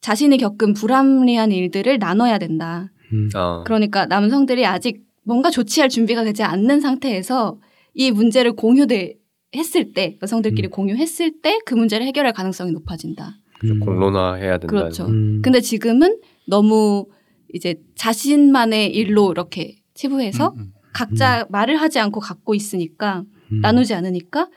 자신이 0.00 0.36
겪은 0.36 0.74
불합리한 0.74 1.52
일들을 1.52 1.98
나눠야 1.98 2.38
된다. 2.38 2.90
음. 3.12 3.28
어. 3.36 3.62
그러니까 3.64 4.06
남성들이 4.06 4.66
아직 4.66 5.04
뭔가 5.24 5.50
조치할 5.50 5.88
준비가 5.88 6.24
되지 6.24 6.42
않는 6.42 6.80
상태에서 6.80 7.58
이 7.94 8.10
문제를 8.10 8.52
공유돼 8.52 9.14
했을 9.54 9.92
때 9.92 10.18
여성들끼리 10.22 10.68
음. 10.68 10.70
공유했을 10.70 11.40
때 11.42 11.58
그 11.66 11.74
문제를 11.74 12.06
해결할 12.06 12.32
가능성이 12.32 12.72
높아진다. 12.72 13.36
음. 13.64 13.80
공론화해야 13.80 14.58
된다. 14.58 14.66
그렇죠. 14.66 15.06
음. 15.06 15.40
근데 15.42 15.60
지금은 15.60 16.20
너무 16.46 17.06
이제 17.52 17.76
자신만의 17.94 18.94
일로 18.94 19.30
이렇게 19.30 19.76
치부해서 19.94 20.54
음, 20.56 20.60
음. 20.60 20.72
각자 20.92 21.46
말을 21.50 21.76
하지 21.76 21.98
않고 21.98 22.20
갖고 22.20 22.54
있으니까 22.54 23.24
음. 23.52 23.60
나누지 23.60 23.94
않으니까 23.94 24.48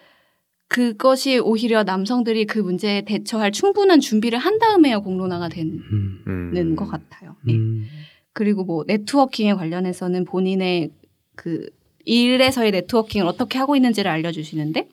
그것이 0.67 1.39
오히려 1.39 1.83
남성들이 1.83 2.45
그 2.45 2.59
문제에 2.59 3.03
대처할 3.05 3.51
충분한 3.51 3.99
준비를 3.99 4.39
한 4.39 4.57
다음에야 4.57 4.99
공론화가 4.99 5.49
되는 5.49 5.79
음. 5.91 6.23
음. 6.27 6.75
것 6.75 6.85
같아요. 6.87 7.35
예. 7.47 7.53
음. 7.53 7.85
그리고 8.33 8.63
뭐 8.63 8.83
네트워킹에 8.87 9.53
관련해서는 9.53 10.25
본인의 10.25 10.91
그 11.35 11.69
일에서의 12.05 12.71
네트워킹을 12.71 13.27
어떻게 13.27 13.57
하고 13.57 13.75
있는지를 13.75 14.09
알려주시는데 14.11 14.89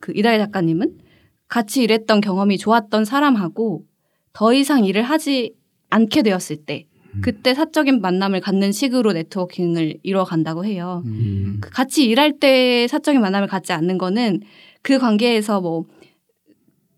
그 0.00 0.12
이다혜 0.14 0.38
작가님은 0.38 0.98
같이 1.48 1.82
일했던 1.82 2.20
경험이 2.20 2.58
좋았던 2.58 3.04
사람하고 3.04 3.84
더 4.32 4.52
이상 4.52 4.84
일을 4.84 5.02
하지 5.02 5.54
않게 5.90 6.22
되었을 6.22 6.56
때 6.64 6.86
음. 7.14 7.20
그때 7.22 7.54
사적인 7.54 8.00
만남을 8.00 8.40
갖는 8.40 8.72
식으로 8.72 9.12
네트워킹을 9.12 9.98
이뤄간다고 10.02 10.64
해요. 10.64 11.02
음. 11.06 11.58
그 11.60 11.70
같이 11.70 12.04
일할 12.04 12.38
때 12.38 12.86
사적인 12.88 13.20
만남을 13.20 13.48
갖지 13.48 13.72
않는 13.72 13.98
거는 13.98 14.40
그 14.82 14.98
관계에서 14.98 15.60
뭐 15.60 15.86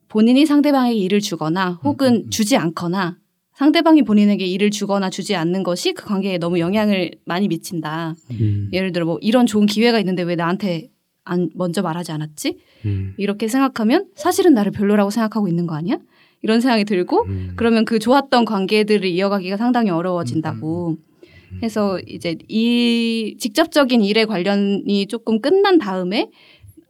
본인이 0.08 0.46
상대방에게 0.46 0.98
일을 0.98 1.20
주거나 1.20 1.80
혹은 1.84 2.08
음, 2.08 2.22
음. 2.26 2.30
주지 2.30 2.56
않거나 2.56 3.18
상대방이 3.54 4.02
본인에게 4.02 4.46
일을 4.46 4.70
주거나 4.70 5.10
주지 5.10 5.34
않는 5.34 5.64
것이 5.64 5.92
그 5.92 6.04
관계에 6.04 6.38
너무 6.38 6.60
영향을 6.60 7.10
많이 7.24 7.48
미친다. 7.48 8.14
음. 8.30 8.70
예를 8.72 8.92
들어 8.92 9.04
뭐 9.04 9.18
이런 9.20 9.46
좋은 9.46 9.66
기회가 9.66 9.98
있는데 9.98 10.22
왜 10.22 10.36
나한테 10.36 10.88
안 11.28 11.50
먼저 11.54 11.82
말하지 11.82 12.12
않았지? 12.12 12.56
음. 12.86 13.14
이렇게 13.18 13.48
생각하면 13.48 14.06
사실은 14.14 14.54
나를 14.54 14.72
별로라고 14.72 15.10
생각하고 15.10 15.48
있는 15.48 15.66
거 15.66 15.74
아니야? 15.74 15.98
이런 16.42 16.60
생각이 16.60 16.84
들고 16.84 17.24
음. 17.26 17.52
그러면 17.56 17.84
그 17.84 17.98
좋았던 17.98 18.44
관계들을 18.44 19.04
이어가기가 19.08 19.56
상당히 19.56 19.90
어려워진다고. 19.90 20.96
음. 20.98 21.60
해서 21.62 21.98
이제 22.06 22.36
이 22.48 23.34
직접적인 23.38 24.02
일에 24.02 24.26
관련이 24.26 25.06
조금 25.06 25.40
끝난 25.40 25.78
다음에 25.78 26.28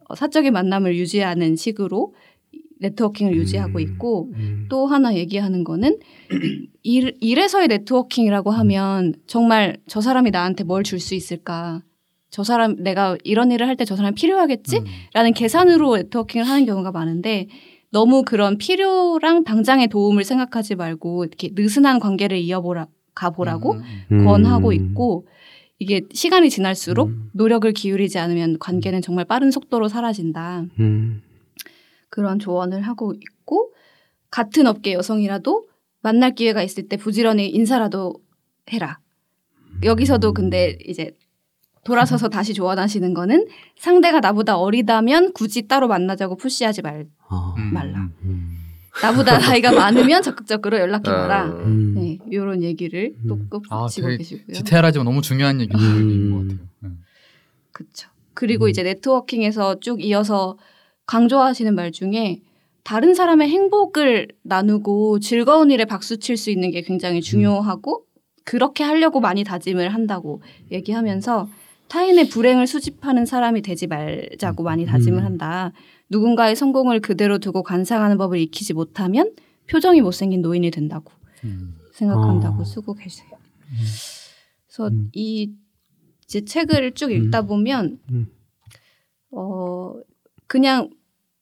어, 0.09 0.15
사적인 0.15 0.51
만남을 0.51 0.97
유지하는 0.97 1.55
식으로 1.55 2.13
네트워킹을 2.81 3.35
유지하고 3.35 3.79
음. 3.79 3.81
있고 3.81 4.29
음. 4.35 4.65
또 4.69 4.85
하나 4.85 5.15
얘기하는 5.15 5.63
거는 5.63 5.97
일, 6.83 7.15
일에서의 7.21 7.67
네트워킹이라고 7.69 8.51
하면 8.51 9.13
정말 9.27 9.77
저 9.87 10.01
사람이 10.01 10.31
나한테 10.31 10.63
뭘 10.65 10.83
줄 10.83 10.99
수 10.99 11.15
있을까? 11.15 11.81
저 12.29 12.43
사람 12.43 12.75
내가 12.83 13.17
이런 13.23 13.51
일을 13.51 13.67
할 13.67 13.75
때 13.75 13.85
저 13.85 13.95
사람이 13.95 14.15
필요하겠지? 14.15 14.77
음. 14.79 14.85
라는 15.13 15.33
계산으로 15.33 15.95
네트워킹을 15.97 16.45
하는 16.47 16.65
경우가 16.65 16.91
많은데 16.91 17.47
너무 17.91 18.23
그런 18.23 18.57
필요랑 18.57 19.43
당장의 19.45 19.87
도움을 19.87 20.23
생각하지 20.23 20.75
말고 20.75 21.25
이렇게 21.25 21.49
느슨한 21.53 21.99
관계를 21.99 22.37
이어보라 22.37 22.87
가보라고 23.15 23.73
음, 23.73 23.81
음, 24.11 24.19
음. 24.19 24.25
권하고 24.25 24.71
있고 24.73 25.27
이게 25.79 26.01
시간이 26.13 26.49
지날수록 26.49 27.07
음. 27.07 27.29
노력을 27.33 27.71
기울이지 27.71 28.19
않으면 28.19 28.59
관계는 28.59 29.01
정말 29.01 29.25
빠른 29.25 29.49
속도로 29.49 29.87
사라진다. 29.87 30.65
음. 30.79 31.21
그런 32.09 32.37
조언을 32.39 32.81
하고 32.81 33.13
있고 33.13 33.73
같은 34.29 34.67
업계 34.67 34.93
여성이라도 34.93 35.67
만날 36.01 36.35
기회가 36.35 36.61
있을 36.63 36.87
때 36.87 36.97
부지런히 36.97 37.47
인사라도 37.49 38.13
해라. 38.71 38.99
여기서도 39.83 40.33
근데 40.33 40.77
이제 40.85 41.11
돌아서서 41.83 42.29
다시 42.29 42.53
조언하시는 42.53 43.13
거는 43.13 43.47
상대가 43.77 44.19
나보다 44.19 44.57
어리다면 44.57 45.33
굳이 45.33 45.67
따로 45.67 45.87
만나자고 45.87 46.35
푸시하지 46.37 46.81
말. 46.81 47.07
아. 47.29 47.53
음, 47.57 47.73
말라. 47.73 47.99
음. 47.99 48.13
음. 48.23 48.55
나보다 49.01 49.37
나이가 49.39 49.71
많으면 49.71 50.21
적극적으로 50.21 50.77
연락해 50.79 51.03
봐라. 51.03 51.45
어. 51.45 51.63
음. 51.63 51.93
네, 51.95 52.17
이런 52.29 52.63
얘기를 52.63 53.13
또 53.27 53.35
음. 53.35 53.47
꼽지고 53.49 53.75
아, 53.75 53.87
되게 53.87 54.17
계시고요. 54.17 54.57
디테일하지만 54.57 55.05
너무 55.05 55.21
중요한 55.21 55.61
얘기인 55.61 55.79
음. 55.79 56.31
것 56.31 56.37
같아요. 56.41 56.67
음. 56.83 56.99
그렇죠. 57.71 58.09
그리고 58.33 58.65
음. 58.65 58.69
이제 58.69 58.83
네트워킹에서 58.83 59.79
쭉 59.79 60.03
이어서 60.03 60.57
강조하시는 61.05 61.73
말 61.75 61.91
중에 61.91 62.41
다른 62.83 63.13
사람의 63.13 63.49
행복을 63.49 64.27
나누고 64.43 65.19
즐거운 65.19 65.71
일에 65.71 65.85
박수 65.85 66.17
칠 66.17 66.37
수 66.37 66.49
있는 66.49 66.71
게 66.71 66.81
굉장히 66.81 67.21
중요하고 67.21 68.03
그렇게 68.45 68.83
하려고 68.83 69.19
많이 69.19 69.43
다짐을 69.43 69.93
한다고 69.93 70.41
얘기하면서 70.71 71.47
타인의 71.89 72.29
불행을 72.29 72.67
수집하는 72.67 73.25
사람이 73.25 73.61
되지 73.61 73.87
말자고 73.87 74.63
많이 74.63 74.85
다짐을 74.85 75.19
음. 75.19 75.25
한다. 75.25 75.73
누군가의 76.09 76.55
성공을 76.55 77.01
그대로 77.01 77.39
두고 77.39 77.63
관상하는 77.63 78.17
법을 78.17 78.39
익히지 78.39 78.73
못하면 78.73 79.33
표정이 79.67 80.01
못생긴 80.01 80.41
노인이 80.41 80.71
된다고 80.71 81.11
음. 81.43 81.75
생각한다고 81.93 82.61
어. 82.61 82.65
쓰고 82.65 82.93
계세요. 82.93 83.29
그래서 84.67 84.87
음. 84.87 85.09
이 85.13 85.51
이제 86.25 86.45
책을 86.45 86.93
쭉 86.93 87.11
읽다 87.11 87.43
보면 87.43 87.99
음. 88.11 88.27
어 89.31 89.93
그냥 90.47 90.89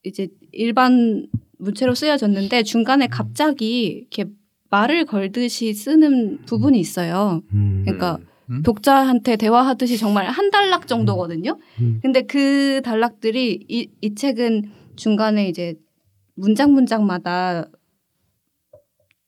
이제 0.03 0.29
일반 0.51 1.27
문체로 1.57 1.93
쓰여졌는데 1.93 2.63
중간에 2.63 3.07
갑자기 3.07 3.87
이렇게 3.87 4.25
말을 4.69 5.05
걸듯이 5.05 5.73
쓰는 5.73 6.39
부분이 6.45 6.79
있어요. 6.79 7.41
음. 7.53 7.83
그러니까 7.85 8.19
음? 8.49 8.63
독자한테 8.63 9.35
대화하듯이 9.35 9.97
정말 9.97 10.27
한 10.27 10.49
단락 10.51 10.87
정도거든요. 10.87 11.57
음. 11.81 11.99
근데 12.01 12.21
그 12.21 12.81
단락들이 12.83 13.65
이, 13.67 13.89
이 14.01 14.15
책은 14.15 14.71
중간에 14.95 15.47
이제 15.47 15.75
문장 16.35 16.73
문장마다 16.73 17.67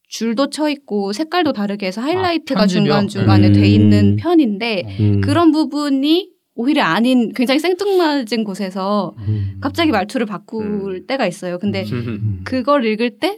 줄도 0.07 0.49
쳐 0.49 0.69
있고 0.69 1.13
색깔도 1.13 1.53
다르게 1.53 1.87
해서 1.87 2.01
하이라이트가 2.01 2.61
아? 2.61 2.67
중간 2.67 3.07
중간에 3.07 3.47
음. 3.47 3.53
돼 3.53 3.67
있는 3.67 4.15
편인데 4.15 4.97
음. 4.99 5.21
그런 5.21 5.51
부분이 5.51 6.31
오히려 6.55 6.83
아닌 6.83 7.31
굉장히 7.33 7.59
생뚱맞은 7.59 8.43
곳에서 8.43 9.15
음. 9.19 9.59
갑자기 9.61 9.91
말투를 9.91 10.25
바꿀 10.25 11.05
때가 11.07 11.27
있어요. 11.27 11.59
근데 11.59 11.85
음. 11.91 12.41
그걸 12.43 12.85
읽을 12.85 13.19
때 13.19 13.37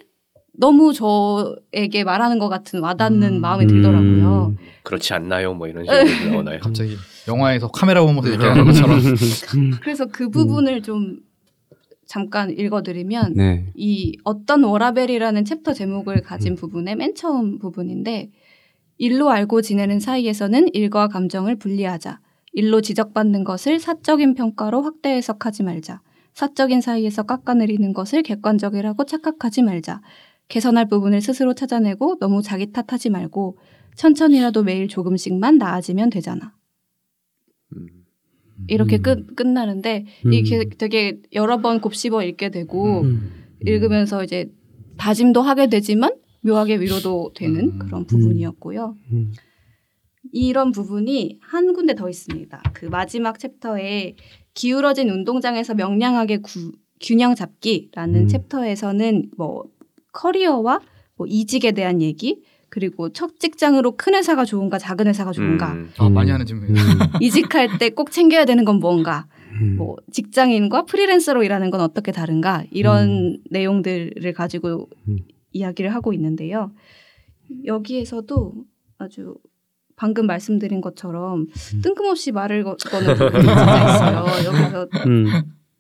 너무 0.54 0.94
저에게 0.94 2.04
말하는 2.04 2.40
것 2.40 2.50
같은 2.50 2.82
와닿는 2.82 3.36
음. 3.36 3.42
마음이 3.42 3.68
들더라고요. 3.68 4.56
그렇지 4.84 5.14
않나요? 5.14 5.54
뭐 5.54 5.68
이런 5.68 5.86
식으로 5.86 6.32
나오나요? 6.32 6.60
갑자기 6.60 6.98
영화에서 7.28 7.70
카메라 7.70 8.02
보면서 8.04 8.32
얘기하는 8.32 8.66
것처럼. 8.66 9.00
그래서 9.82 10.06
그 10.08 10.30
부분을 10.30 10.82
좀 10.82 11.20
잠깐 12.06 12.50
읽어드리면 12.50 13.34
네. 13.36 13.72
이 13.74 14.18
어떤 14.26 14.64
워라벨이라는 14.64 15.46
챕터 15.46 15.74
제목을 15.74 16.22
가진 16.22 16.56
부분의 16.56 16.98
맨 16.98 17.16
처음 17.16 17.58
부분인데 17.58 18.32
일로 18.98 19.30
알고 19.30 19.62
지내는 19.62 20.00
사이에서는 20.00 20.70
일과 20.74 21.08
감정을 21.08 21.56
분리하자. 21.56 22.20
일로 22.54 22.82
지적받는 22.82 23.46
것을 23.46 23.80
사적인 23.80 24.34
평가로 24.36 24.82
확대 24.82 25.10
해석하지 25.10 25.64
말자. 25.64 26.02
사적인 26.34 26.82
사이에서 26.82 27.24
깎아내리는 27.24 27.94
것을 27.94 28.24
객관적이라고 28.24 29.06
착각하지 29.06 29.64
말자. 29.64 30.02
개선할 30.52 30.90
부분을 30.90 31.22
스스로 31.22 31.54
찾아내고 31.54 32.20
너무 32.20 32.42
자기 32.42 32.74
탓하지 32.74 33.10
말고 33.10 33.58
천천히라도 33.96 34.64
매일 34.64 34.90
조금씩만 34.90 35.58
나아지면 35.58 36.10
되잖아. 36.10 36.54
음. 37.74 37.88
이렇게 38.68 38.98
음. 38.98 39.02
끝 39.02 39.36
끝나는데 39.36 40.06
음. 40.26 40.34
이게 40.34 40.66
되게 40.78 41.22
여러 41.32 41.62
번 41.62 41.80
곱씹어 41.80 42.24
읽게 42.26 42.50
되고 42.50 43.02
음. 43.02 43.32
읽으면서 43.66 44.26
이제 44.26 44.52
다짐도 44.98 45.42
하게 45.42 45.70
되지만 45.70 46.16
묘하게 46.42 46.82
위로도 46.82 47.32
되는 47.34 47.72
음. 47.72 47.80
그런 47.80 48.06
부분이었고요. 48.06 48.98
음. 49.14 49.32
이런 50.34 50.72
부분이 50.72 51.40
한 51.42 51.72
군데 51.72 51.96
더 51.96 52.10
있습니다. 52.10 52.62
그 52.74 52.88
마지막 52.88 53.40
챕터에 53.40 54.16
기울어진 54.54 55.10
운동장에서 55.10 55.76
명량하게 55.76 56.38
구- 56.40 56.74
균형 57.00 57.36
잡기라는 57.36 58.24
음. 58.24 58.28
챕터에서는 58.28 59.32
뭐 59.38 59.64
커리어와 60.12 60.80
뭐 61.16 61.28
이직에 61.28 61.72
대한 61.72 62.02
얘기 62.02 62.42
그리고 62.70 63.10
첫 63.10 63.38
직장으로 63.40 63.98
큰 63.98 64.14
회사가 64.16 64.46
좋은가 64.46 64.78
작은 64.78 65.08
회사가 65.08 65.32
좋은가 65.34 65.74
음. 65.74 65.92
아, 65.98 66.10
많이 66.10 66.30
음. 66.32 66.36
하는 66.36 66.46
질문이에요. 66.46 66.78
이직할 67.20 67.78
때 67.80 67.90
꼭 67.90 68.12
챙겨야 68.12 68.46
되는 68.46 68.64
건 68.64 68.80
뭔가 68.80 69.28
음. 69.62 69.76
뭐 69.78 69.98
직장인과 70.12 70.86
프리랜서로 70.86 71.44
일하는 71.44 71.70
건 71.70 71.82
어떻게 71.82 72.12
다른가 72.14 72.64
이런 72.72 73.10
음. 73.10 73.38
내용들을 73.50 74.32
가지고 74.34 74.90
음. 75.10 75.18
이야기를 75.52 75.94
하고 75.94 76.14
있는데요. 76.14 76.72
여기에서도 77.66 78.54
아주 78.98 79.36
방금 79.98 80.26
말씀드린 80.26 80.80
것처럼 80.82 81.42
음. 81.76 81.82
뜬금없이 81.84 82.32
말을 82.32 82.64
거- 82.64 82.76
거는 82.78 83.16
부분이 83.16 83.44
진짜 83.44 83.96
있어요. 83.96 84.26
여기서 84.48 84.88
음. 85.08 85.26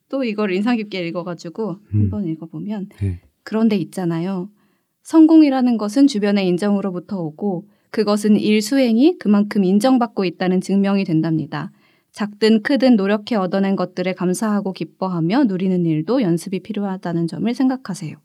또 0.10 0.24
이걸 0.26 0.52
인상 0.52 0.76
깊게 0.76 1.08
읽어가지고 1.08 1.78
음. 1.94 2.02
한번 2.02 2.28
읽어보면 2.28 2.89
네. 3.00 3.22
그런데 3.43 3.75
있잖아요. 3.77 4.49
성공이라는 5.04 5.77
것은 5.77 6.08
주변의 6.08 6.47
인정으로부터 6.47 7.19
오고 7.21 7.67
그것은 7.89 8.38
일 8.38 8.62
수행이 8.62 9.17
그만큼 9.19 9.63
인정받고 9.63 10.25
있다는 10.25 10.62
증명이 10.62 11.04
된답니다. 11.04 11.71
작든 12.12 12.62
크든 12.63 12.95
노력해 12.95 13.36
얻어낸 13.36 13.75
것들에 13.75 14.13
감사하고 14.13 14.73
기뻐하며 14.73 15.45
누리는 15.45 15.86
일도 15.86 16.21
연습이 16.21 16.60
필요하다는 16.62 17.27
점을 17.27 17.54
생각하세요. 17.54 18.15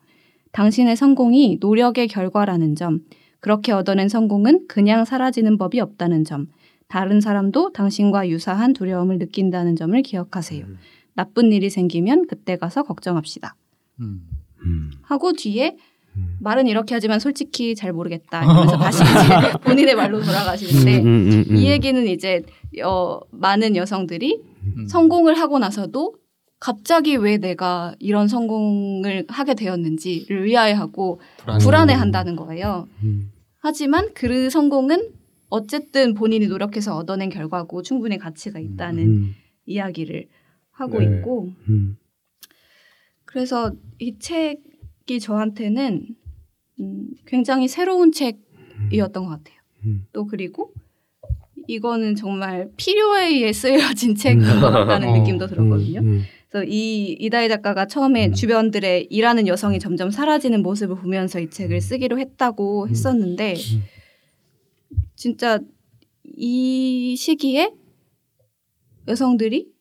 당신의 0.52 0.96
성공이 0.96 1.58
노력의 1.60 2.08
결과라는 2.08 2.74
점, 2.74 3.00
그렇게 3.40 3.72
얻어낸 3.72 4.08
성공은 4.08 4.66
그냥 4.68 5.04
사라지는 5.04 5.58
법이 5.58 5.80
없다는 5.80 6.24
점, 6.24 6.48
다른 6.88 7.20
사람도 7.20 7.72
당신과 7.72 8.28
유사한 8.28 8.72
두려움을 8.72 9.18
느낀다는 9.18 9.76
점을 9.76 10.00
기억하세요. 10.02 10.64
음. 10.64 10.76
나쁜 11.14 11.52
일이 11.52 11.70
생기면 11.70 12.26
그때 12.28 12.56
가서 12.56 12.82
걱정합시다. 12.82 13.56
음. 14.00 14.35
음. 14.66 14.90
하고 15.02 15.32
뒤에 15.32 15.76
음. 16.16 16.36
말은 16.40 16.66
이렇게 16.66 16.94
하지만 16.94 17.20
솔직히 17.20 17.74
잘 17.74 17.92
모르겠다 17.92 18.44
이러면서 18.44 18.76
다시 18.78 19.02
이제 19.02 19.52
본인의 19.62 19.94
말로 19.94 20.20
돌아가시는데 20.22 21.00
음, 21.00 21.06
음, 21.06 21.30
음, 21.30 21.44
음. 21.50 21.56
이 21.56 21.70
얘기는 21.70 22.06
이제 22.06 22.42
어, 22.84 23.20
많은 23.30 23.76
여성들이 23.76 24.40
음. 24.64 24.86
성공을 24.88 25.38
하고 25.38 25.58
나서도 25.58 26.14
갑자기 26.58 27.16
왜 27.16 27.36
내가 27.36 27.94
이런 27.98 28.28
성공을 28.28 29.26
하게 29.28 29.54
되었는지를 29.54 30.46
의아해하고 30.46 31.20
불안해. 31.38 31.64
불안해한다는 31.64 32.36
거예요. 32.36 32.88
음. 33.02 33.30
하지만 33.58 34.08
그 34.14 34.48
성공은 34.48 35.10
어쨌든 35.48 36.14
본인이 36.14 36.46
노력해서 36.46 36.96
얻어낸 36.96 37.28
결과고 37.28 37.82
충분히 37.82 38.18
가치가 38.18 38.58
있다는 38.58 39.04
음. 39.04 39.34
이야기를 39.66 40.28
하고 40.72 40.98
네. 40.98 41.04
있고 41.04 41.50
음. 41.68 41.96
그래서 43.36 43.70
이 43.98 44.18
책이 44.18 45.20
저한테는 45.20 46.06
음, 46.80 47.08
굉장히 47.26 47.68
새로운 47.68 48.10
책이었던 48.10 49.24
것 49.24 49.28
같아요. 49.28 49.60
음. 49.84 50.06
또 50.14 50.26
그리고 50.26 50.72
이거는 51.66 52.14
정말 52.14 52.70
필요에 52.78 53.26
의해 53.26 53.52
쓰여진 53.52 54.14
책인 54.16 54.40
것 54.40 54.70
같다는 54.70 55.08
어. 55.08 55.18
느낌도 55.18 55.48
들었거든요. 55.48 56.00
음. 56.00 56.22
그래서 56.48 56.64
이 56.66 57.12
이다희 57.20 57.50
작가가 57.50 57.84
처음에 57.84 58.28
음. 58.28 58.32
주변들의 58.32 59.08
일하는 59.10 59.46
여성이 59.48 59.80
점점 59.80 60.10
사라지는 60.10 60.62
모습을 60.62 60.96
보면서 60.96 61.38
이 61.38 61.50
책을 61.50 61.82
쓰기로 61.82 62.18
했다고 62.18 62.84
음. 62.84 62.88
했었는데 62.88 63.52
음. 63.52 63.82
진짜 65.14 65.58
이 66.24 67.14
시기에 67.18 67.70
여성들이 69.06 69.75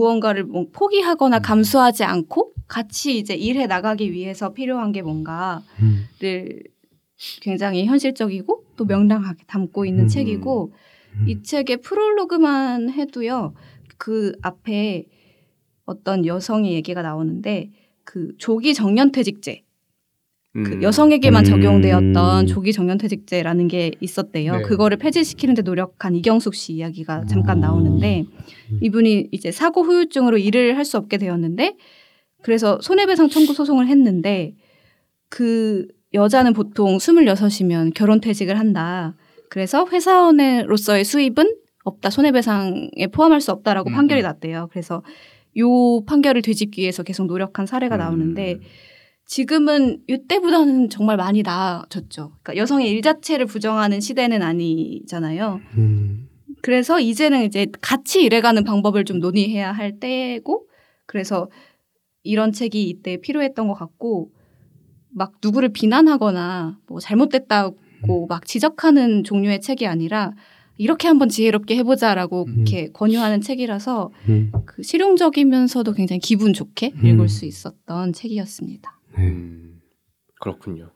무언가를 0.00 0.44
뭐 0.44 0.66
포기하거나 0.72 1.38
음. 1.38 1.42
감수하지 1.42 2.04
않고 2.04 2.54
같이 2.66 3.18
이제 3.18 3.34
일해 3.34 3.66
나가기 3.66 4.12
위해서 4.12 4.52
필요한 4.52 4.92
게 4.92 5.02
뭔가를 5.02 5.62
음. 5.82 6.06
굉장히 7.42 7.84
현실적이고 7.84 8.64
또 8.76 8.84
명랑하게 8.86 9.44
담고 9.46 9.84
있는 9.84 10.04
음. 10.04 10.08
책이고 10.08 10.72
음. 11.16 11.28
이 11.28 11.42
책의 11.42 11.78
프롤로그만 11.78 12.90
해도요 12.90 13.54
그 13.98 14.32
앞에 14.40 15.04
어떤 15.84 16.24
여성의 16.24 16.72
얘기가 16.72 17.02
나오는데 17.02 17.70
그 18.04 18.32
조기 18.38 18.72
정년퇴직제 18.72 19.62
그 20.52 20.58
음. 20.58 20.82
여성에게만 20.82 21.44
음. 21.44 21.50
적용되었던 21.50 22.46
조기 22.48 22.72
정년퇴직제라는 22.72 23.68
게 23.68 23.92
있었대요. 24.00 24.56
네. 24.56 24.62
그거를 24.62 24.96
폐지시키는데 24.96 25.62
노력한 25.62 26.16
이경숙 26.16 26.54
씨 26.56 26.72
이야기가 26.72 27.26
잠깐 27.26 27.58
음. 27.58 27.60
나오는데 27.60 28.24
이분이 28.80 29.28
이제 29.30 29.52
사고 29.52 29.82
후유증으로 29.82 30.38
일을 30.38 30.76
할 30.76 30.84
수 30.84 30.96
없게 30.96 31.18
되었는데 31.18 31.76
그래서 32.42 32.80
손해배상 32.80 33.28
청구 33.28 33.54
소송을 33.54 33.86
했는데 33.86 34.54
그 35.28 35.86
여자는 36.14 36.52
보통 36.52 36.96
26이면 36.96 37.92
결혼 37.94 38.20
퇴직을 38.20 38.58
한다. 38.58 39.14
그래서 39.50 39.86
회사원으로서의 39.86 41.04
수입은 41.04 41.54
없다. 41.84 42.10
손해배상에 42.10 43.06
포함할 43.12 43.40
수 43.40 43.52
없다라고 43.52 43.90
음, 43.90 43.94
판결이 43.94 44.22
음. 44.22 44.24
났대요. 44.24 44.68
그래서 44.72 45.04
요 45.58 46.04
판결을 46.06 46.42
되짚기 46.42 46.80
위해서 46.80 47.04
계속 47.04 47.26
노력한 47.26 47.66
사례가 47.66 47.96
나오는데 47.96 48.54
음. 48.54 48.60
지금은 49.30 50.00
이때보다는 50.08 50.90
정말 50.90 51.16
많이 51.16 51.42
나아졌죠. 51.42 52.32
그러니까 52.42 52.56
여성의 52.56 52.90
일 52.90 53.00
자체를 53.00 53.46
부정하는 53.46 54.00
시대는 54.00 54.42
아니잖아요. 54.42 55.60
음. 55.76 56.28
그래서 56.62 56.98
이제는 56.98 57.44
이제 57.44 57.68
같이 57.80 58.24
일해가는 58.24 58.64
방법을 58.64 59.04
좀 59.04 59.20
논의해야 59.20 59.70
할 59.70 60.00
때고 60.00 60.66
그래서 61.06 61.48
이런 62.24 62.50
책이 62.50 62.82
이때 62.88 63.18
필요했던 63.18 63.68
것 63.68 63.74
같고 63.74 64.32
막 65.10 65.34
누구를 65.40 65.68
비난하거나 65.68 66.80
뭐 66.88 66.98
잘못됐다고 66.98 68.26
막 68.28 68.44
지적하는 68.44 69.22
종류의 69.22 69.60
책이 69.60 69.86
아니라 69.86 70.32
이렇게 70.76 71.06
한번 71.06 71.28
지혜롭게 71.28 71.76
해보자라고 71.76 72.46
음. 72.48 72.54
이렇게 72.56 72.90
권유하는 72.90 73.42
책이라서 73.42 74.10
음. 74.28 74.50
그 74.66 74.82
실용적이면서도 74.82 75.92
굉장히 75.92 76.18
기분 76.18 76.52
좋게 76.52 76.94
음. 76.96 77.06
읽을 77.06 77.28
수 77.28 77.44
있었던 77.44 78.12
책이었습니다. 78.12 78.99
네. 79.16 79.24
음. 79.24 79.80
그렇군요. 80.40 80.90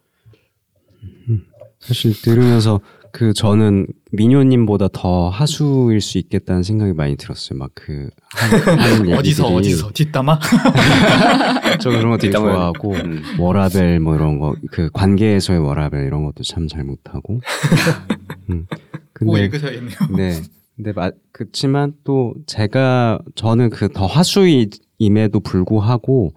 사실 1.81 2.15
들으면서 2.23 2.81
그 3.13 3.33
저는 3.35 3.87
미녀님보다 4.13 4.89
더 4.93 5.29
하수일 5.29 6.01
수 6.01 6.19
있겠다는 6.19 6.63
생각이 6.63 6.93
많이 6.95 7.17
들었어요. 7.17 7.59
막 7.59 7.71
그 7.75 8.09
어디서 9.17 9.47
어디서 9.47 9.91
뒷담화? 9.93 10.39
저 11.81 11.91
그런 11.91 12.11
거 12.11 12.17
되게 12.19 12.33
좋아하고 12.33 12.95
음. 12.95 13.23
워라벨 13.39 14.01
뭐 14.01 14.15
이런 14.17 14.39
거 14.39 14.55
그 14.71 14.91
관계에서의 14.93 15.61
워라벨 15.61 16.07
이런 16.07 16.25
것도 16.25 16.43
참 16.43 16.67
잘 16.67 16.83
못하고 16.85 17.41
음. 18.51 18.67
꼭 18.69 18.79
근데 19.13 19.45
읽으셔야겠네요. 19.45 19.97
네. 20.17 20.41
근데 20.77 20.93
마, 20.93 21.11
그렇지만 21.33 21.93
또 22.03 22.35
제가 22.47 23.21
저는 23.37 23.71
그 23.71 23.89
더 23.93 24.07
하수임에도 24.07 25.39
불구하고 25.45 26.33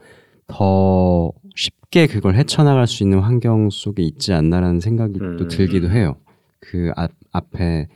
더 0.46 1.32
쉽게 1.88 2.08
그걸 2.08 2.36
헤쳐나갈 2.36 2.88
수 2.88 3.04
있는 3.04 3.20
환경 3.20 3.70
속에 3.70 4.04
있지 4.04 4.34
않나라는 4.34 4.80
생각이 4.80 5.20
또 5.20 5.26
음. 5.26 5.48
들기도 5.48 5.90
해요. 5.90 6.16
그 6.60 6.92
앞, 6.96 7.12
앞에 7.32 7.88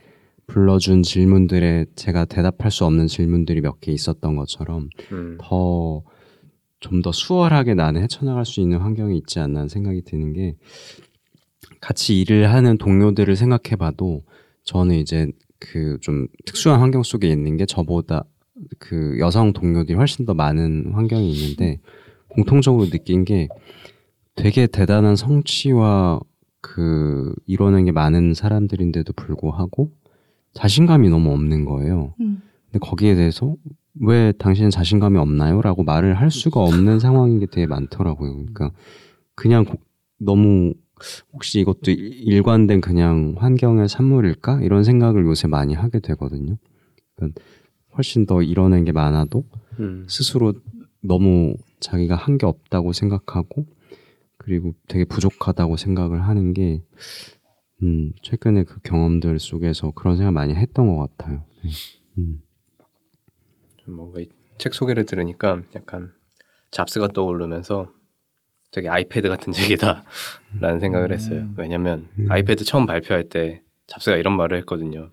불러준 0.46 1.02
질문들에 1.02 1.86
제가 1.96 2.24
대답할 2.24 2.70
수 2.70 2.84
없는 2.84 3.06
질문들이 3.06 3.60
몇 3.60 3.80
개 3.80 3.92
있었던 3.92 4.36
것처럼 4.36 4.88
음. 5.12 5.38
더 5.40 6.02
좀 6.80 7.00
더 7.00 7.12
수월하게 7.12 7.74
나는 7.74 8.02
헤쳐나갈 8.02 8.44
수 8.44 8.60
있는 8.60 8.78
환경이 8.78 9.16
있지 9.18 9.38
않나 9.38 9.60
하는 9.60 9.68
생각이 9.68 10.02
드는 10.02 10.32
게 10.32 10.56
같이 11.80 12.20
일을 12.20 12.52
하는 12.52 12.76
동료들을 12.76 13.36
생각해 13.36 13.76
봐도 13.78 14.22
저는 14.64 14.96
이제 14.96 15.28
그 15.60 15.96
좀 16.00 16.26
특수한 16.44 16.80
환경 16.80 17.04
속에 17.04 17.28
있는 17.28 17.56
게 17.56 17.66
저보다 17.66 18.24
그 18.80 19.16
여성 19.20 19.52
동료들이 19.52 19.96
훨씬 19.96 20.24
더 20.26 20.34
많은 20.34 20.90
환경이 20.92 21.30
있는데 21.32 21.78
공통적으로 22.34 22.86
느낀 22.86 23.24
게 23.24 23.48
되게 24.34 24.66
대단한 24.66 25.16
성취와 25.16 26.20
그 26.60 27.34
이뤄낸 27.46 27.84
게 27.84 27.92
많은 27.92 28.34
사람들인데도 28.34 29.12
불구하고 29.14 29.90
자신감이 30.54 31.08
너무 31.10 31.32
없는 31.32 31.64
거예요. 31.64 32.14
음. 32.20 32.42
근데 32.66 32.78
거기에 32.78 33.14
대해서 33.14 33.54
왜 34.00 34.32
당신은 34.32 34.70
자신감이 34.70 35.18
없나요? 35.18 35.60
라고 35.60 35.82
말을 35.82 36.14
할 36.14 36.30
수가 36.30 36.60
없는 36.60 36.98
상황인 36.98 37.38
게 37.40 37.46
되게 37.46 37.66
많더라고요. 37.66 38.32
그러니까 38.32 38.70
그냥 39.34 39.64
고- 39.64 39.78
너무 40.18 40.72
혹시 41.32 41.60
이것도 41.60 41.90
일- 41.90 42.12
일관된 42.28 42.80
그냥 42.80 43.34
환경의 43.36 43.88
산물일까? 43.88 44.62
이런 44.62 44.84
생각을 44.84 45.24
요새 45.26 45.48
많이 45.48 45.74
하게 45.74 45.98
되거든요. 46.00 46.56
그러니까 47.16 47.40
훨씬 47.96 48.24
더 48.24 48.40
이뤄낸 48.42 48.84
게 48.84 48.92
많아도 48.92 49.44
음. 49.80 50.06
스스로 50.08 50.54
너무 51.02 51.54
자기가 51.82 52.14
한 52.16 52.38
게 52.38 52.46
없다고 52.46 52.92
생각하고 52.92 53.66
그리고 54.38 54.72
되게 54.88 55.04
부족하다고 55.04 55.76
생각을 55.76 56.22
하는 56.26 56.52
게 56.54 56.82
음, 57.82 58.12
최근에 58.22 58.64
그 58.64 58.80
경험들 58.80 59.38
속에서 59.38 59.90
그런 59.92 60.16
생각 60.16 60.32
많이 60.32 60.54
했던 60.54 60.86
것 60.96 61.16
같아요. 61.16 61.44
네. 61.64 61.70
음. 62.18 62.42
좀 63.78 63.96
뭔가 63.96 64.20
이 64.20 64.28
책 64.58 64.74
소개를 64.74 65.06
들으니까 65.06 65.62
약간 65.74 66.12
잡스가 66.70 67.08
떠오르면서 67.08 67.90
되게 68.70 68.88
아이패드 68.88 69.28
같은 69.28 69.50
책이다라는 69.52 70.78
생각을 70.78 71.10
했어요. 71.10 71.48
왜냐면 71.56 72.06
음. 72.18 72.30
아이패드 72.30 72.62
처음 72.64 72.86
발표할 72.86 73.28
때 73.28 73.62
잡스가 73.88 74.16
이런 74.18 74.36
말을 74.36 74.56
했거든요. 74.58 75.10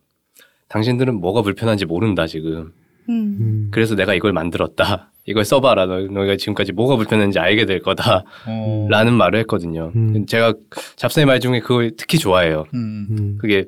당신들은 0.67 1.15
뭐가 1.15 1.41
불편한지 1.41 1.85
모른다 1.85 2.27
지금. 2.27 2.73
음. 3.09 3.37
음. 3.39 3.67
그래서 3.71 3.95
내가 3.95 4.13
이걸 4.13 4.33
만들었다. 4.33 5.11
이걸 5.29 5.45
써봐라. 5.45 5.85
너, 5.85 5.99
너희가 5.99 6.37
지금까지 6.37 6.71
뭐가 6.71 6.95
불편한지 6.95 7.37
알게 7.37 7.67
될 7.67 7.81
거다. 7.81 8.23
어. 8.47 8.87
라는 8.89 9.13
말을 9.13 9.39
했거든요. 9.41 9.91
음. 9.95 10.25
제가 10.25 10.55
잡스의 10.95 11.27
말 11.27 11.39
중에 11.39 11.59
그걸 11.59 11.91
특히 11.95 12.17
좋아해요. 12.17 12.65
음. 12.73 13.07
음. 13.11 13.37
그게 13.39 13.65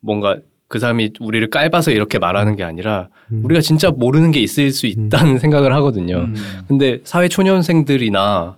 뭔가 0.00 0.38
그 0.68 0.78
사람이 0.78 1.12
우리를 1.20 1.50
깔봐서 1.50 1.90
이렇게 1.90 2.18
말하는 2.18 2.56
게 2.56 2.64
아니라 2.64 3.10
음. 3.30 3.44
우리가 3.44 3.60
진짜 3.60 3.90
모르는 3.90 4.30
게 4.30 4.40
있을 4.40 4.70
수 4.70 4.86
있다는 4.86 5.38
생각을 5.38 5.74
하거든요. 5.74 6.16
음. 6.20 6.34
근데 6.66 7.00
사회 7.04 7.28
초년생들이나 7.28 8.56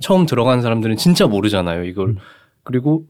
처음 0.00 0.26
들어간 0.26 0.62
사람들은 0.62 0.96
진짜 0.96 1.28
모르잖아요. 1.28 1.84
이걸 1.84 2.08
음. 2.08 2.16
그리고 2.64 3.04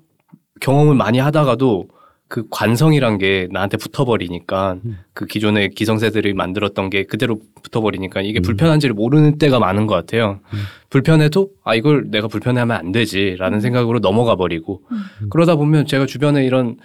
경험을 0.61 0.95
많이 0.95 1.19
하다가도 1.19 1.89
그 2.29 2.45
관성이란 2.51 3.19
게 3.19 3.49
나한테 3.53 3.77
붙어버리니까 3.77 4.79
음. 4.85 4.99
그 5.13 5.27
기존의 5.27 5.71
기성세들이 5.71 6.35
만들었던 6.35 6.91
게 6.91 7.05
그대로 7.05 7.39
붙어버리니까 7.63 8.21
이게 8.21 8.41
음. 8.41 8.43
불편한지를 8.43 8.95
모르는 8.95 9.39
때가 9.39 9.61
많은 9.61 9.87
것 9.87 9.95
같아요. 9.95 10.41
음. 10.53 10.59
불편해도 10.91 11.51
아 11.63 11.77
이걸 11.77 12.11
내가 12.11 12.27
불편해하면 12.27 12.77
안 12.77 12.93
되지라는 12.93 13.61
생각으로 13.61 14.01
넘어가 14.01 14.35
버리고 14.35 14.83
음. 14.91 15.29
그러다 15.31 15.55
보면 15.55 15.87
제가 15.87 16.07
주변에 16.07 16.45
이런 16.45 16.77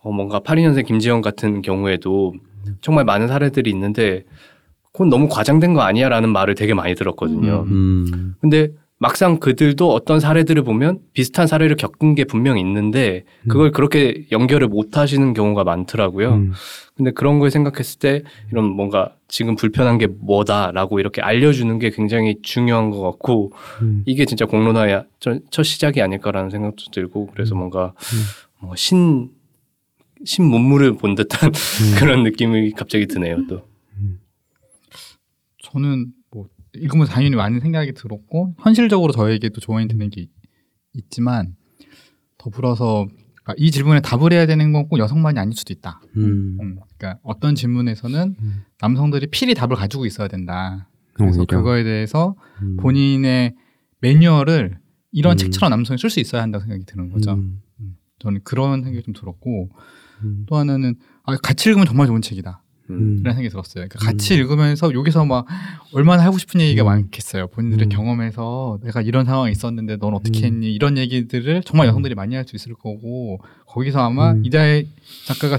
어 0.00 0.10
뭔가 0.10 0.40
82년생 0.40 0.84
김지영 0.84 1.20
같은 1.20 1.62
경우에도 1.62 2.34
정말 2.80 3.04
많은 3.04 3.28
사례들이 3.28 3.70
있는데 3.70 4.24
그건 4.92 5.10
너무 5.10 5.28
과장된 5.28 5.74
거 5.74 5.82
아니야라는 5.82 6.28
말을 6.28 6.56
되게 6.56 6.74
많이 6.74 6.94
들었거든요. 6.96 7.64
음. 7.68 8.34
근데 8.40 8.70
막상 9.02 9.40
그들도 9.40 9.92
어떤 9.92 10.20
사례들을 10.20 10.62
보면 10.62 11.00
비슷한 11.12 11.48
사례를 11.48 11.74
겪은 11.74 12.14
게 12.14 12.22
분명히 12.22 12.60
있는데 12.60 13.24
그걸 13.48 13.72
그렇게 13.72 14.26
연결을 14.30 14.68
못 14.68 14.96
하시는 14.96 15.34
경우가 15.34 15.64
많더라고요. 15.64 16.34
음. 16.34 16.52
근데 16.94 17.10
그런 17.10 17.40
걸 17.40 17.50
생각했을 17.50 17.98
때 17.98 18.22
이런 18.52 18.64
뭔가 18.66 19.16
지금 19.26 19.56
불편한 19.56 19.98
게 19.98 20.06
뭐다라고 20.06 21.00
이렇게 21.00 21.20
알려주는 21.20 21.80
게 21.80 21.90
굉장히 21.90 22.36
중요한 22.42 22.90
것 22.90 23.00
같고 23.02 23.52
음. 23.82 24.04
이게 24.06 24.24
진짜 24.24 24.46
공론화의 24.46 25.02
첫- 25.18 25.42
첫 25.50 25.64
시작이 25.64 26.00
아닐까라는 26.00 26.50
생각도 26.50 26.84
들고 26.92 27.26
그래서 27.32 27.56
뭔가 27.56 27.94
뭔가 28.60 28.76
신, 28.76 29.30
신 30.24 30.44
문물을 30.44 30.92
본 30.98 31.16
듯한 31.16 31.50
그런 31.98 32.22
느낌이 32.22 32.70
갑자기 32.70 33.06
드네요 33.08 33.48
또. 33.48 33.62
저는 35.64 35.98
뭐 36.06 36.21
읽으면서 36.74 37.12
당연히 37.12 37.36
많은 37.36 37.60
생각이 37.60 37.92
들었고 37.94 38.54
현실적으로 38.60 39.12
저에게도 39.12 39.60
조언이 39.60 39.88
되는 39.88 40.08
게 40.10 40.22
있- 40.22 40.30
있지만 40.94 41.54
더불어서 42.38 43.06
그러니까 43.42 43.54
이 43.58 43.70
질문에 43.70 44.00
답을 44.00 44.32
해야 44.32 44.46
되는 44.46 44.72
건 44.72 44.88
꼭 44.88 44.98
여성만이 44.98 45.38
아닐 45.38 45.54
수도 45.56 45.72
있다. 45.72 46.00
음. 46.16 46.58
음, 46.60 46.78
그러니까 46.96 47.18
어떤 47.22 47.54
질문에서는 47.54 48.36
음. 48.40 48.64
남성들이 48.80 49.28
필히 49.28 49.54
답을 49.54 49.76
가지고 49.76 50.06
있어야 50.06 50.28
된다. 50.28 50.88
그래서 51.14 51.40
오히려. 51.40 51.58
그거에 51.58 51.82
대해서 51.84 52.36
음. 52.62 52.76
본인의 52.78 53.54
매뉴얼을 54.00 54.78
이런 55.12 55.32
음. 55.34 55.36
책처럼 55.36 55.70
남성이 55.70 55.98
쓸 55.98 56.08
수 56.10 56.20
있어야 56.20 56.42
한다고 56.42 56.62
생각이 56.62 56.84
드는 56.86 57.10
거죠. 57.10 57.34
음. 57.34 57.62
저는 58.20 58.40
그런 58.44 58.82
생각이 58.82 59.02
좀 59.04 59.12
들었고 59.14 59.70
음. 60.24 60.44
또 60.48 60.56
하나는 60.56 60.94
아, 61.24 61.36
같이 61.36 61.68
읽으면 61.68 61.86
정말 61.86 62.06
좋은 62.06 62.22
책이다. 62.22 62.61
음. 62.92 63.18
이런 63.20 63.34
생각이 63.34 63.48
들었어요. 63.48 63.86
그러니까 63.88 63.98
같이 63.98 64.34
읽으면서 64.34 64.92
여기서 64.92 65.24
막 65.24 65.46
얼마나 65.92 66.24
하고 66.24 66.38
싶은 66.38 66.60
얘기가 66.60 66.82
음. 66.82 66.86
많겠어요. 66.86 67.48
본인들의 67.48 67.86
음. 67.86 67.88
경험에서 67.88 68.78
내가 68.82 69.02
이런 69.02 69.24
상황이 69.24 69.52
있었는데 69.52 69.96
넌 69.98 70.14
어떻게 70.14 70.40
음. 70.40 70.44
했니? 70.44 70.72
이런 70.72 70.98
얘기들을 70.98 71.62
정말 71.64 71.88
여성들이 71.88 72.14
많이 72.14 72.34
할 72.34 72.42
수 72.46 72.56
있을 72.56 72.74
거고 72.74 73.40
거기서 73.66 74.00
아마 74.00 74.32
음. 74.32 74.42
이다혜 74.44 74.86
작가가 75.26 75.58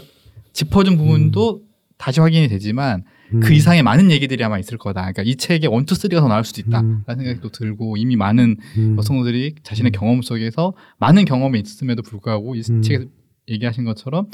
짚어준 0.51 0.97
부분도 0.97 1.61
다시 1.97 2.19
확인이 2.19 2.47
되지만 2.47 3.03
음. 3.33 3.39
그 3.39 3.53
이상의 3.53 3.81
많은 3.83 4.11
얘기들이 4.11 4.43
아마 4.43 4.59
있을 4.59 4.77
거다. 4.77 5.01
그러니까 5.01 5.23
이 5.23 5.35
책의 5.35 5.69
원투 5.69 5.95
쓰리가 5.95 6.21
더 6.21 6.27
나올 6.27 6.43
수도 6.43 6.61
있다라는 6.61 6.89
음. 6.89 7.03
생각이 7.07 7.39
또 7.41 7.49
들고 7.49 7.97
이미 7.97 8.15
많은 8.15 8.57
음. 8.77 8.95
여성들이 8.97 9.55
자신의 9.63 9.91
경험 9.93 10.21
속에서 10.21 10.73
많은 10.99 11.25
경험이 11.25 11.61
있음에도 11.61 12.01
불구하고 12.01 12.55
이 12.55 12.61
음. 12.69 12.81
책에서 12.81 13.05
얘기하신 13.49 13.85
것처럼 13.85 14.27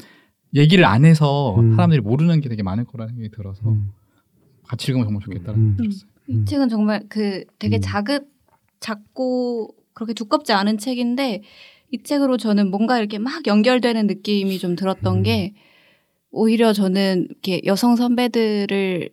얘기를 0.54 0.84
안 0.84 1.04
해서 1.04 1.54
음. 1.58 1.74
사람들이 1.74 2.00
모르는 2.00 2.40
게 2.40 2.48
되게 2.48 2.62
많을 2.62 2.84
거라는 2.84 3.14
생각이 3.14 3.34
들어서 3.34 3.68
음. 3.68 3.92
같이 4.64 4.90
읽으면 4.90 5.06
정말 5.06 5.22
좋겠다는 5.22 5.60
음. 5.60 5.76
생각이 5.76 5.88
들었어요. 5.88 6.10
이 6.28 6.32
음. 6.32 6.44
책은 6.44 6.68
정말 6.68 7.02
그 7.08 7.44
되게 7.58 7.76
음. 7.76 7.80
자급 7.82 8.28
작고 8.80 9.74
그렇게 9.92 10.14
두껍지 10.14 10.52
않은 10.52 10.78
책인데 10.78 11.42
이 11.92 12.02
책으로 12.02 12.36
저는 12.36 12.70
뭔가 12.70 12.98
이렇게 12.98 13.18
막 13.18 13.46
연결되는 13.46 14.06
느낌이 14.06 14.58
좀 14.58 14.76
들었던 14.76 15.18
음. 15.18 15.22
게 15.22 15.54
오히려 16.30 16.72
저는 16.72 17.26
이렇게 17.28 17.60
여성 17.64 17.96
선배들을 17.96 19.10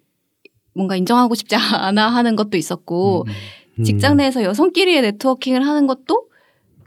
뭔가 0.73 0.95
인정하고 0.95 1.33
싶지 1.35 1.55
않아 1.73 2.07
하는 2.07 2.35
것도 2.35 2.57
있었고 2.57 3.25
음. 3.27 3.33
음. 3.79 3.83
직장 3.83 4.17
내에서 4.17 4.43
여성끼리의 4.43 5.01
네트워킹을 5.01 5.65
하는 5.65 5.87
것도 5.87 6.29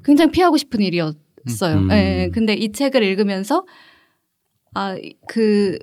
굉장히 0.05 0.31
피하고 0.31 0.57
싶은 0.57 0.81
일이었어요. 0.81 1.77
음. 1.77 1.91
예, 1.91 2.31
근데 2.33 2.55
이 2.55 2.73
책을 2.73 3.03
읽으면서 3.03 3.67
아, 4.75 4.97
그, 5.29 5.79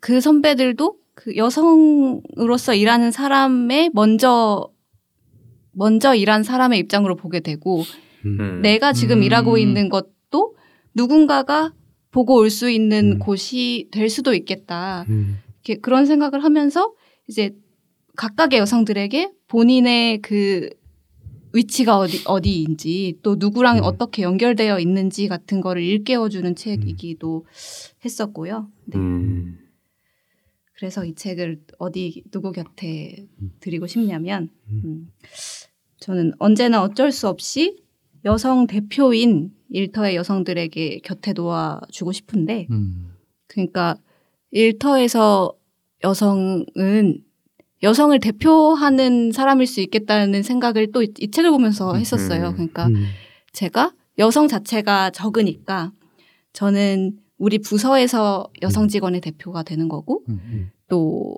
그 0.00 0.20
선배들도 0.20 0.96
그 1.14 1.36
여성으로서 1.36 2.74
일하는 2.74 3.10
사람의 3.10 3.90
먼저, 3.92 4.68
먼저 5.72 6.14
일한 6.14 6.42
사람의 6.42 6.78
입장으로 6.80 7.16
보게 7.16 7.40
되고 7.40 7.82
음. 8.24 8.60
내가 8.62 8.92
지금 8.92 9.18
음. 9.18 9.22
일하고 9.22 9.58
있는 9.58 9.88
것도 9.88 10.56
누군가가 10.94 11.72
보고 12.10 12.36
올 12.36 12.50
수 12.50 12.70
있는 12.70 13.12
음. 13.12 13.18
곳이 13.18 13.88
될 13.92 14.08
수도 14.08 14.34
있겠다. 14.34 15.04
음. 15.08 15.38
이렇게 15.64 15.80
그런 15.80 16.06
생각을 16.06 16.42
하면서 16.42 16.92
이제 17.28 17.54
각각의 18.16 18.58
여성들에게 18.58 19.30
본인의 19.48 20.22
그 20.22 20.70
위치가 21.52 21.98
어디 21.98 22.22
어디인지 22.26 23.18
또 23.22 23.36
누구랑 23.38 23.78
음. 23.78 23.82
어떻게 23.84 24.22
연결되어 24.22 24.78
있는지 24.78 25.28
같은 25.28 25.60
거를 25.60 25.82
일깨워주는 25.82 26.54
책이기도 26.54 27.46
했었고요. 28.04 28.68
네. 28.86 28.98
음. 28.98 29.58
그래서 30.74 31.04
이 31.04 31.14
책을 31.14 31.60
어디 31.78 32.22
누구 32.30 32.52
곁에 32.52 33.26
드리고 33.60 33.86
싶냐면 33.86 34.48
음. 34.70 34.82
음, 34.84 35.10
저는 35.98 36.32
언제나 36.38 36.82
어쩔 36.82 37.12
수 37.12 37.28
없이 37.28 37.82
여성 38.24 38.66
대표인 38.66 39.52
일터의 39.68 40.16
여성들에게 40.16 41.00
곁에 41.00 41.32
놓아주고 41.34 42.12
싶은데 42.12 42.66
음. 42.70 43.12
그러니까 43.46 43.96
일터에서 44.52 45.54
여성은 46.02 47.24
여성을 47.82 48.18
대표하는 48.20 49.32
사람일 49.32 49.66
수 49.66 49.80
있겠다는 49.80 50.42
생각을 50.42 50.92
또 50.92 51.02
이 51.02 51.30
책을 51.30 51.50
보면서 51.50 51.94
했었어요. 51.94 52.48
음. 52.48 52.52
그러니까 52.52 52.86
음. 52.86 53.06
제가 53.52 53.92
여성 54.18 54.48
자체가 54.48 55.10
적으니까 55.10 55.92
저는 56.52 57.18
우리 57.38 57.58
부서에서 57.58 58.48
여성 58.62 58.88
직원의 58.88 59.22
대표가 59.22 59.62
되는 59.62 59.88
거고 59.88 60.22
음. 60.28 60.70
또 60.88 61.34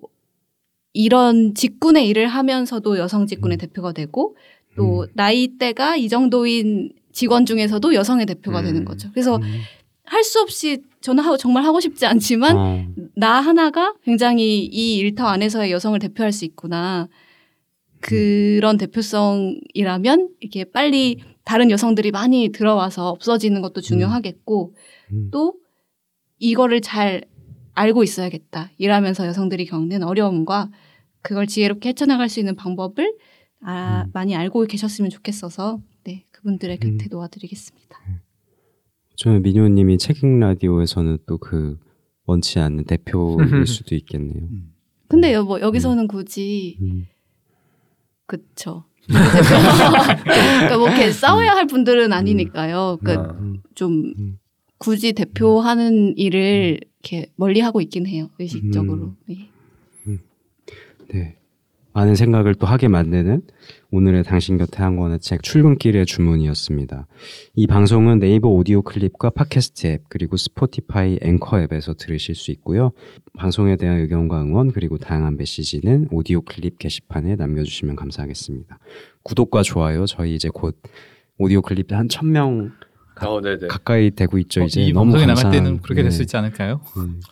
이런 0.92 1.54
직군의 1.54 2.08
일을 2.08 2.26
하면서도 2.26 2.98
여성 2.98 3.26
직군의 3.26 3.58
대표가 3.58 3.92
되고 3.92 4.36
또 4.76 5.02
음. 5.02 5.06
나이대가 5.14 5.96
이 5.96 6.08
정도인 6.08 6.92
직원 7.12 7.46
중에서도 7.46 7.94
여성의 7.94 8.26
대표가 8.26 8.60
음. 8.60 8.64
되는 8.64 8.84
거죠. 8.84 9.10
그래서 9.12 9.36
음. 9.36 9.60
할수 10.04 10.40
없이 10.40 10.82
저는 11.02 11.24
하고 11.24 11.36
정말 11.36 11.64
하고 11.64 11.80
싶지 11.80 12.06
않지만 12.06 12.56
어. 12.56 12.86
나 13.16 13.40
하나가 13.40 13.94
굉장히 14.02 14.64
이 14.64 14.96
일터 14.96 15.26
안에서의 15.26 15.70
여성을 15.72 15.98
대표할 15.98 16.32
수 16.32 16.44
있구나. 16.44 17.08
그런 18.00 18.78
대표성이라면 18.78 20.30
이렇게 20.40 20.64
빨리 20.64 21.22
다른 21.44 21.70
여성들이 21.70 22.10
많이 22.10 22.50
들어와서 22.50 23.10
없어지는 23.10 23.60
것도 23.62 23.80
중요하겠고 23.80 24.74
음. 25.12 25.28
또 25.32 25.54
이거를 26.38 26.80
잘 26.80 27.22
알고 27.74 28.02
있어야겠다. 28.02 28.70
일하면서 28.78 29.26
여성들이 29.26 29.66
겪는 29.66 30.02
어려움과 30.02 30.70
그걸 31.22 31.46
지혜롭게 31.46 31.90
헤쳐나갈 31.90 32.28
수 32.28 32.40
있는 32.40 32.56
방법을 32.56 33.16
아, 33.60 34.02
음. 34.06 34.10
많이 34.12 34.34
알고 34.34 34.64
계셨으면 34.66 35.10
좋겠어서 35.10 35.80
네 36.04 36.24
그분들의 36.32 36.78
음. 36.82 36.98
곁에 36.98 37.08
놓아드리겠습니다. 37.10 37.98
저는 39.16 39.42
민효님이 39.42 39.98
책임 39.98 40.40
라디오에서는 40.40 41.18
또 41.26 41.38
그 41.38 41.78
원치 42.26 42.58
않는 42.58 42.84
대표일 42.84 43.66
수도 43.66 43.94
있겠네요. 43.94 44.48
근데 45.08 45.32
여, 45.34 45.42
뭐 45.42 45.60
여기서는 45.60 46.08
굳이 46.08 46.78
음. 46.80 47.06
그쵸. 48.26 48.84
그러니까 49.06 50.78
뭐 50.78 50.88
이렇게 50.88 51.10
싸워야 51.10 51.50
할 51.52 51.66
분들은 51.66 52.12
아니니까요. 52.12 52.98
그러니까 53.02 53.34
아, 53.34 53.52
좀 53.74 54.12
음. 54.16 54.38
굳이 54.78 55.12
대표하는 55.12 56.16
일을 56.16 56.78
이렇게 57.02 57.30
멀리 57.36 57.60
하고 57.60 57.80
있긴 57.80 58.06
해요. 58.06 58.30
의식적으로. 58.38 59.14
음. 60.06 60.18
네. 61.08 61.36
네. 61.94 62.00
많은 62.00 62.14
생각을 62.14 62.54
또 62.54 62.66
하게 62.66 62.88
만드는 62.88 63.42
오늘의 63.90 64.24
당신 64.24 64.56
곁에 64.56 64.82
한 64.82 64.96
권의 64.96 65.20
책 65.20 65.42
출근길의 65.42 66.06
주문이었습니다. 66.06 67.06
이 67.54 67.66
방송은 67.66 68.18
네이버 68.18 68.48
오디오 68.48 68.82
클립과 68.82 69.30
팟캐스트 69.30 69.86
앱 69.88 70.02
그리고 70.08 70.36
스포티파이 70.36 71.18
앵커 71.22 71.60
앱에서 71.60 71.94
들으실 71.94 72.34
수 72.34 72.50
있고요. 72.52 72.92
방송에 73.36 73.76
대한 73.76 73.98
의견과 73.98 74.42
응원 74.42 74.72
그리고 74.72 74.96
다양한 74.98 75.36
메시지는 75.36 76.08
오디오 76.10 76.40
클립 76.40 76.78
게시판에 76.78 77.36
남겨주시면 77.36 77.96
감사하겠습니다. 77.96 78.78
구독과 79.22 79.62
좋아요 79.62 80.06
저희 80.06 80.34
이제 80.34 80.48
곧 80.52 80.80
오디오 81.38 81.60
클립 81.60 81.92
한 81.92 82.08
천명 82.08 82.72
어. 83.20 83.40
가까이 83.68 84.10
되고 84.10 84.38
있죠. 84.38 84.62
어, 84.62 84.64
이제 84.64 84.80
이 84.80 84.92
너무 84.92 85.12
방송이 85.12 85.26
감사 85.26 85.44
나갈 85.44 85.58
때는 85.58 85.82
그렇게 85.82 86.02
될수 86.02 86.22
있지 86.22 86.36
않을까요? 86.36 86.80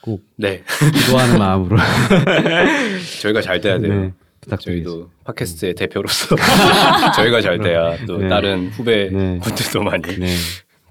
꼭 0.03 0.23
네. 0.37 0.63
기도하는 0.95 1.39
마음으로 1.39 1.77
저희가 3.23 3.41
잘 3.41 3.61
돼야 3.61 3.79
돼요. 3.79 4.01
네, 4.01 4.13
부탁드리겠습니다. 4.41 4.91
저희도 4.91 5.11
팟캐스트의 5.25 5.75
대표로서 5.75 6.37
저희가 7.17 7.41
잘 7.41 7.59
돼야 7.61 7.97
또 8.07 8.19
네. 8.19 8.29
다른 8.29 8.69
후배 8.71 9.09
네. 9.11 9.39
분들도 9.41 9.83
많이 9.83 10.03
네. 10.19 10.35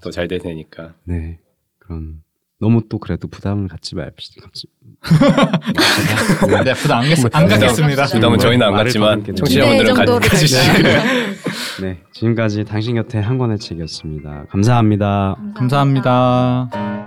더잘 0.02 0.28
되니까. 0.38 0.94
네. 1.04 1.38
그런 1.78 2.22
너무 2.60 2.82
또 2.88 2.98
그래도 2.98 3.26
부담을 3.28 3.68
갖지 3.68 3.94
맙시다. 3.96 4.42
갖지- 4.46 4.66
네, 6.62 6.74
부담 6.74 7.00
안, 7.00 7.08
갖, 7.08 7.34
안 7.34 7.48
갖겠습니다. 7.48 8.04
부담- 8.04 8.10
부담은 8.12 8.38
저희는 8.38 8.66
안 8.66 8.74
갖지만 8.74 9.24
청취자분들은 9.24 9.94
정도를 9.94 10.28
가지시길. 10.28 10.82
네, 11.80 11.98
지금까지 12.12 12.64
당신 12.64 12.96
곁에 12.96 13.18
한 13.18 13.38
권의 13.38 13.58
책이었습니다. 13.58 14.46
감사합니다. 14.50 15.36
감사합니다. 15.56 16.99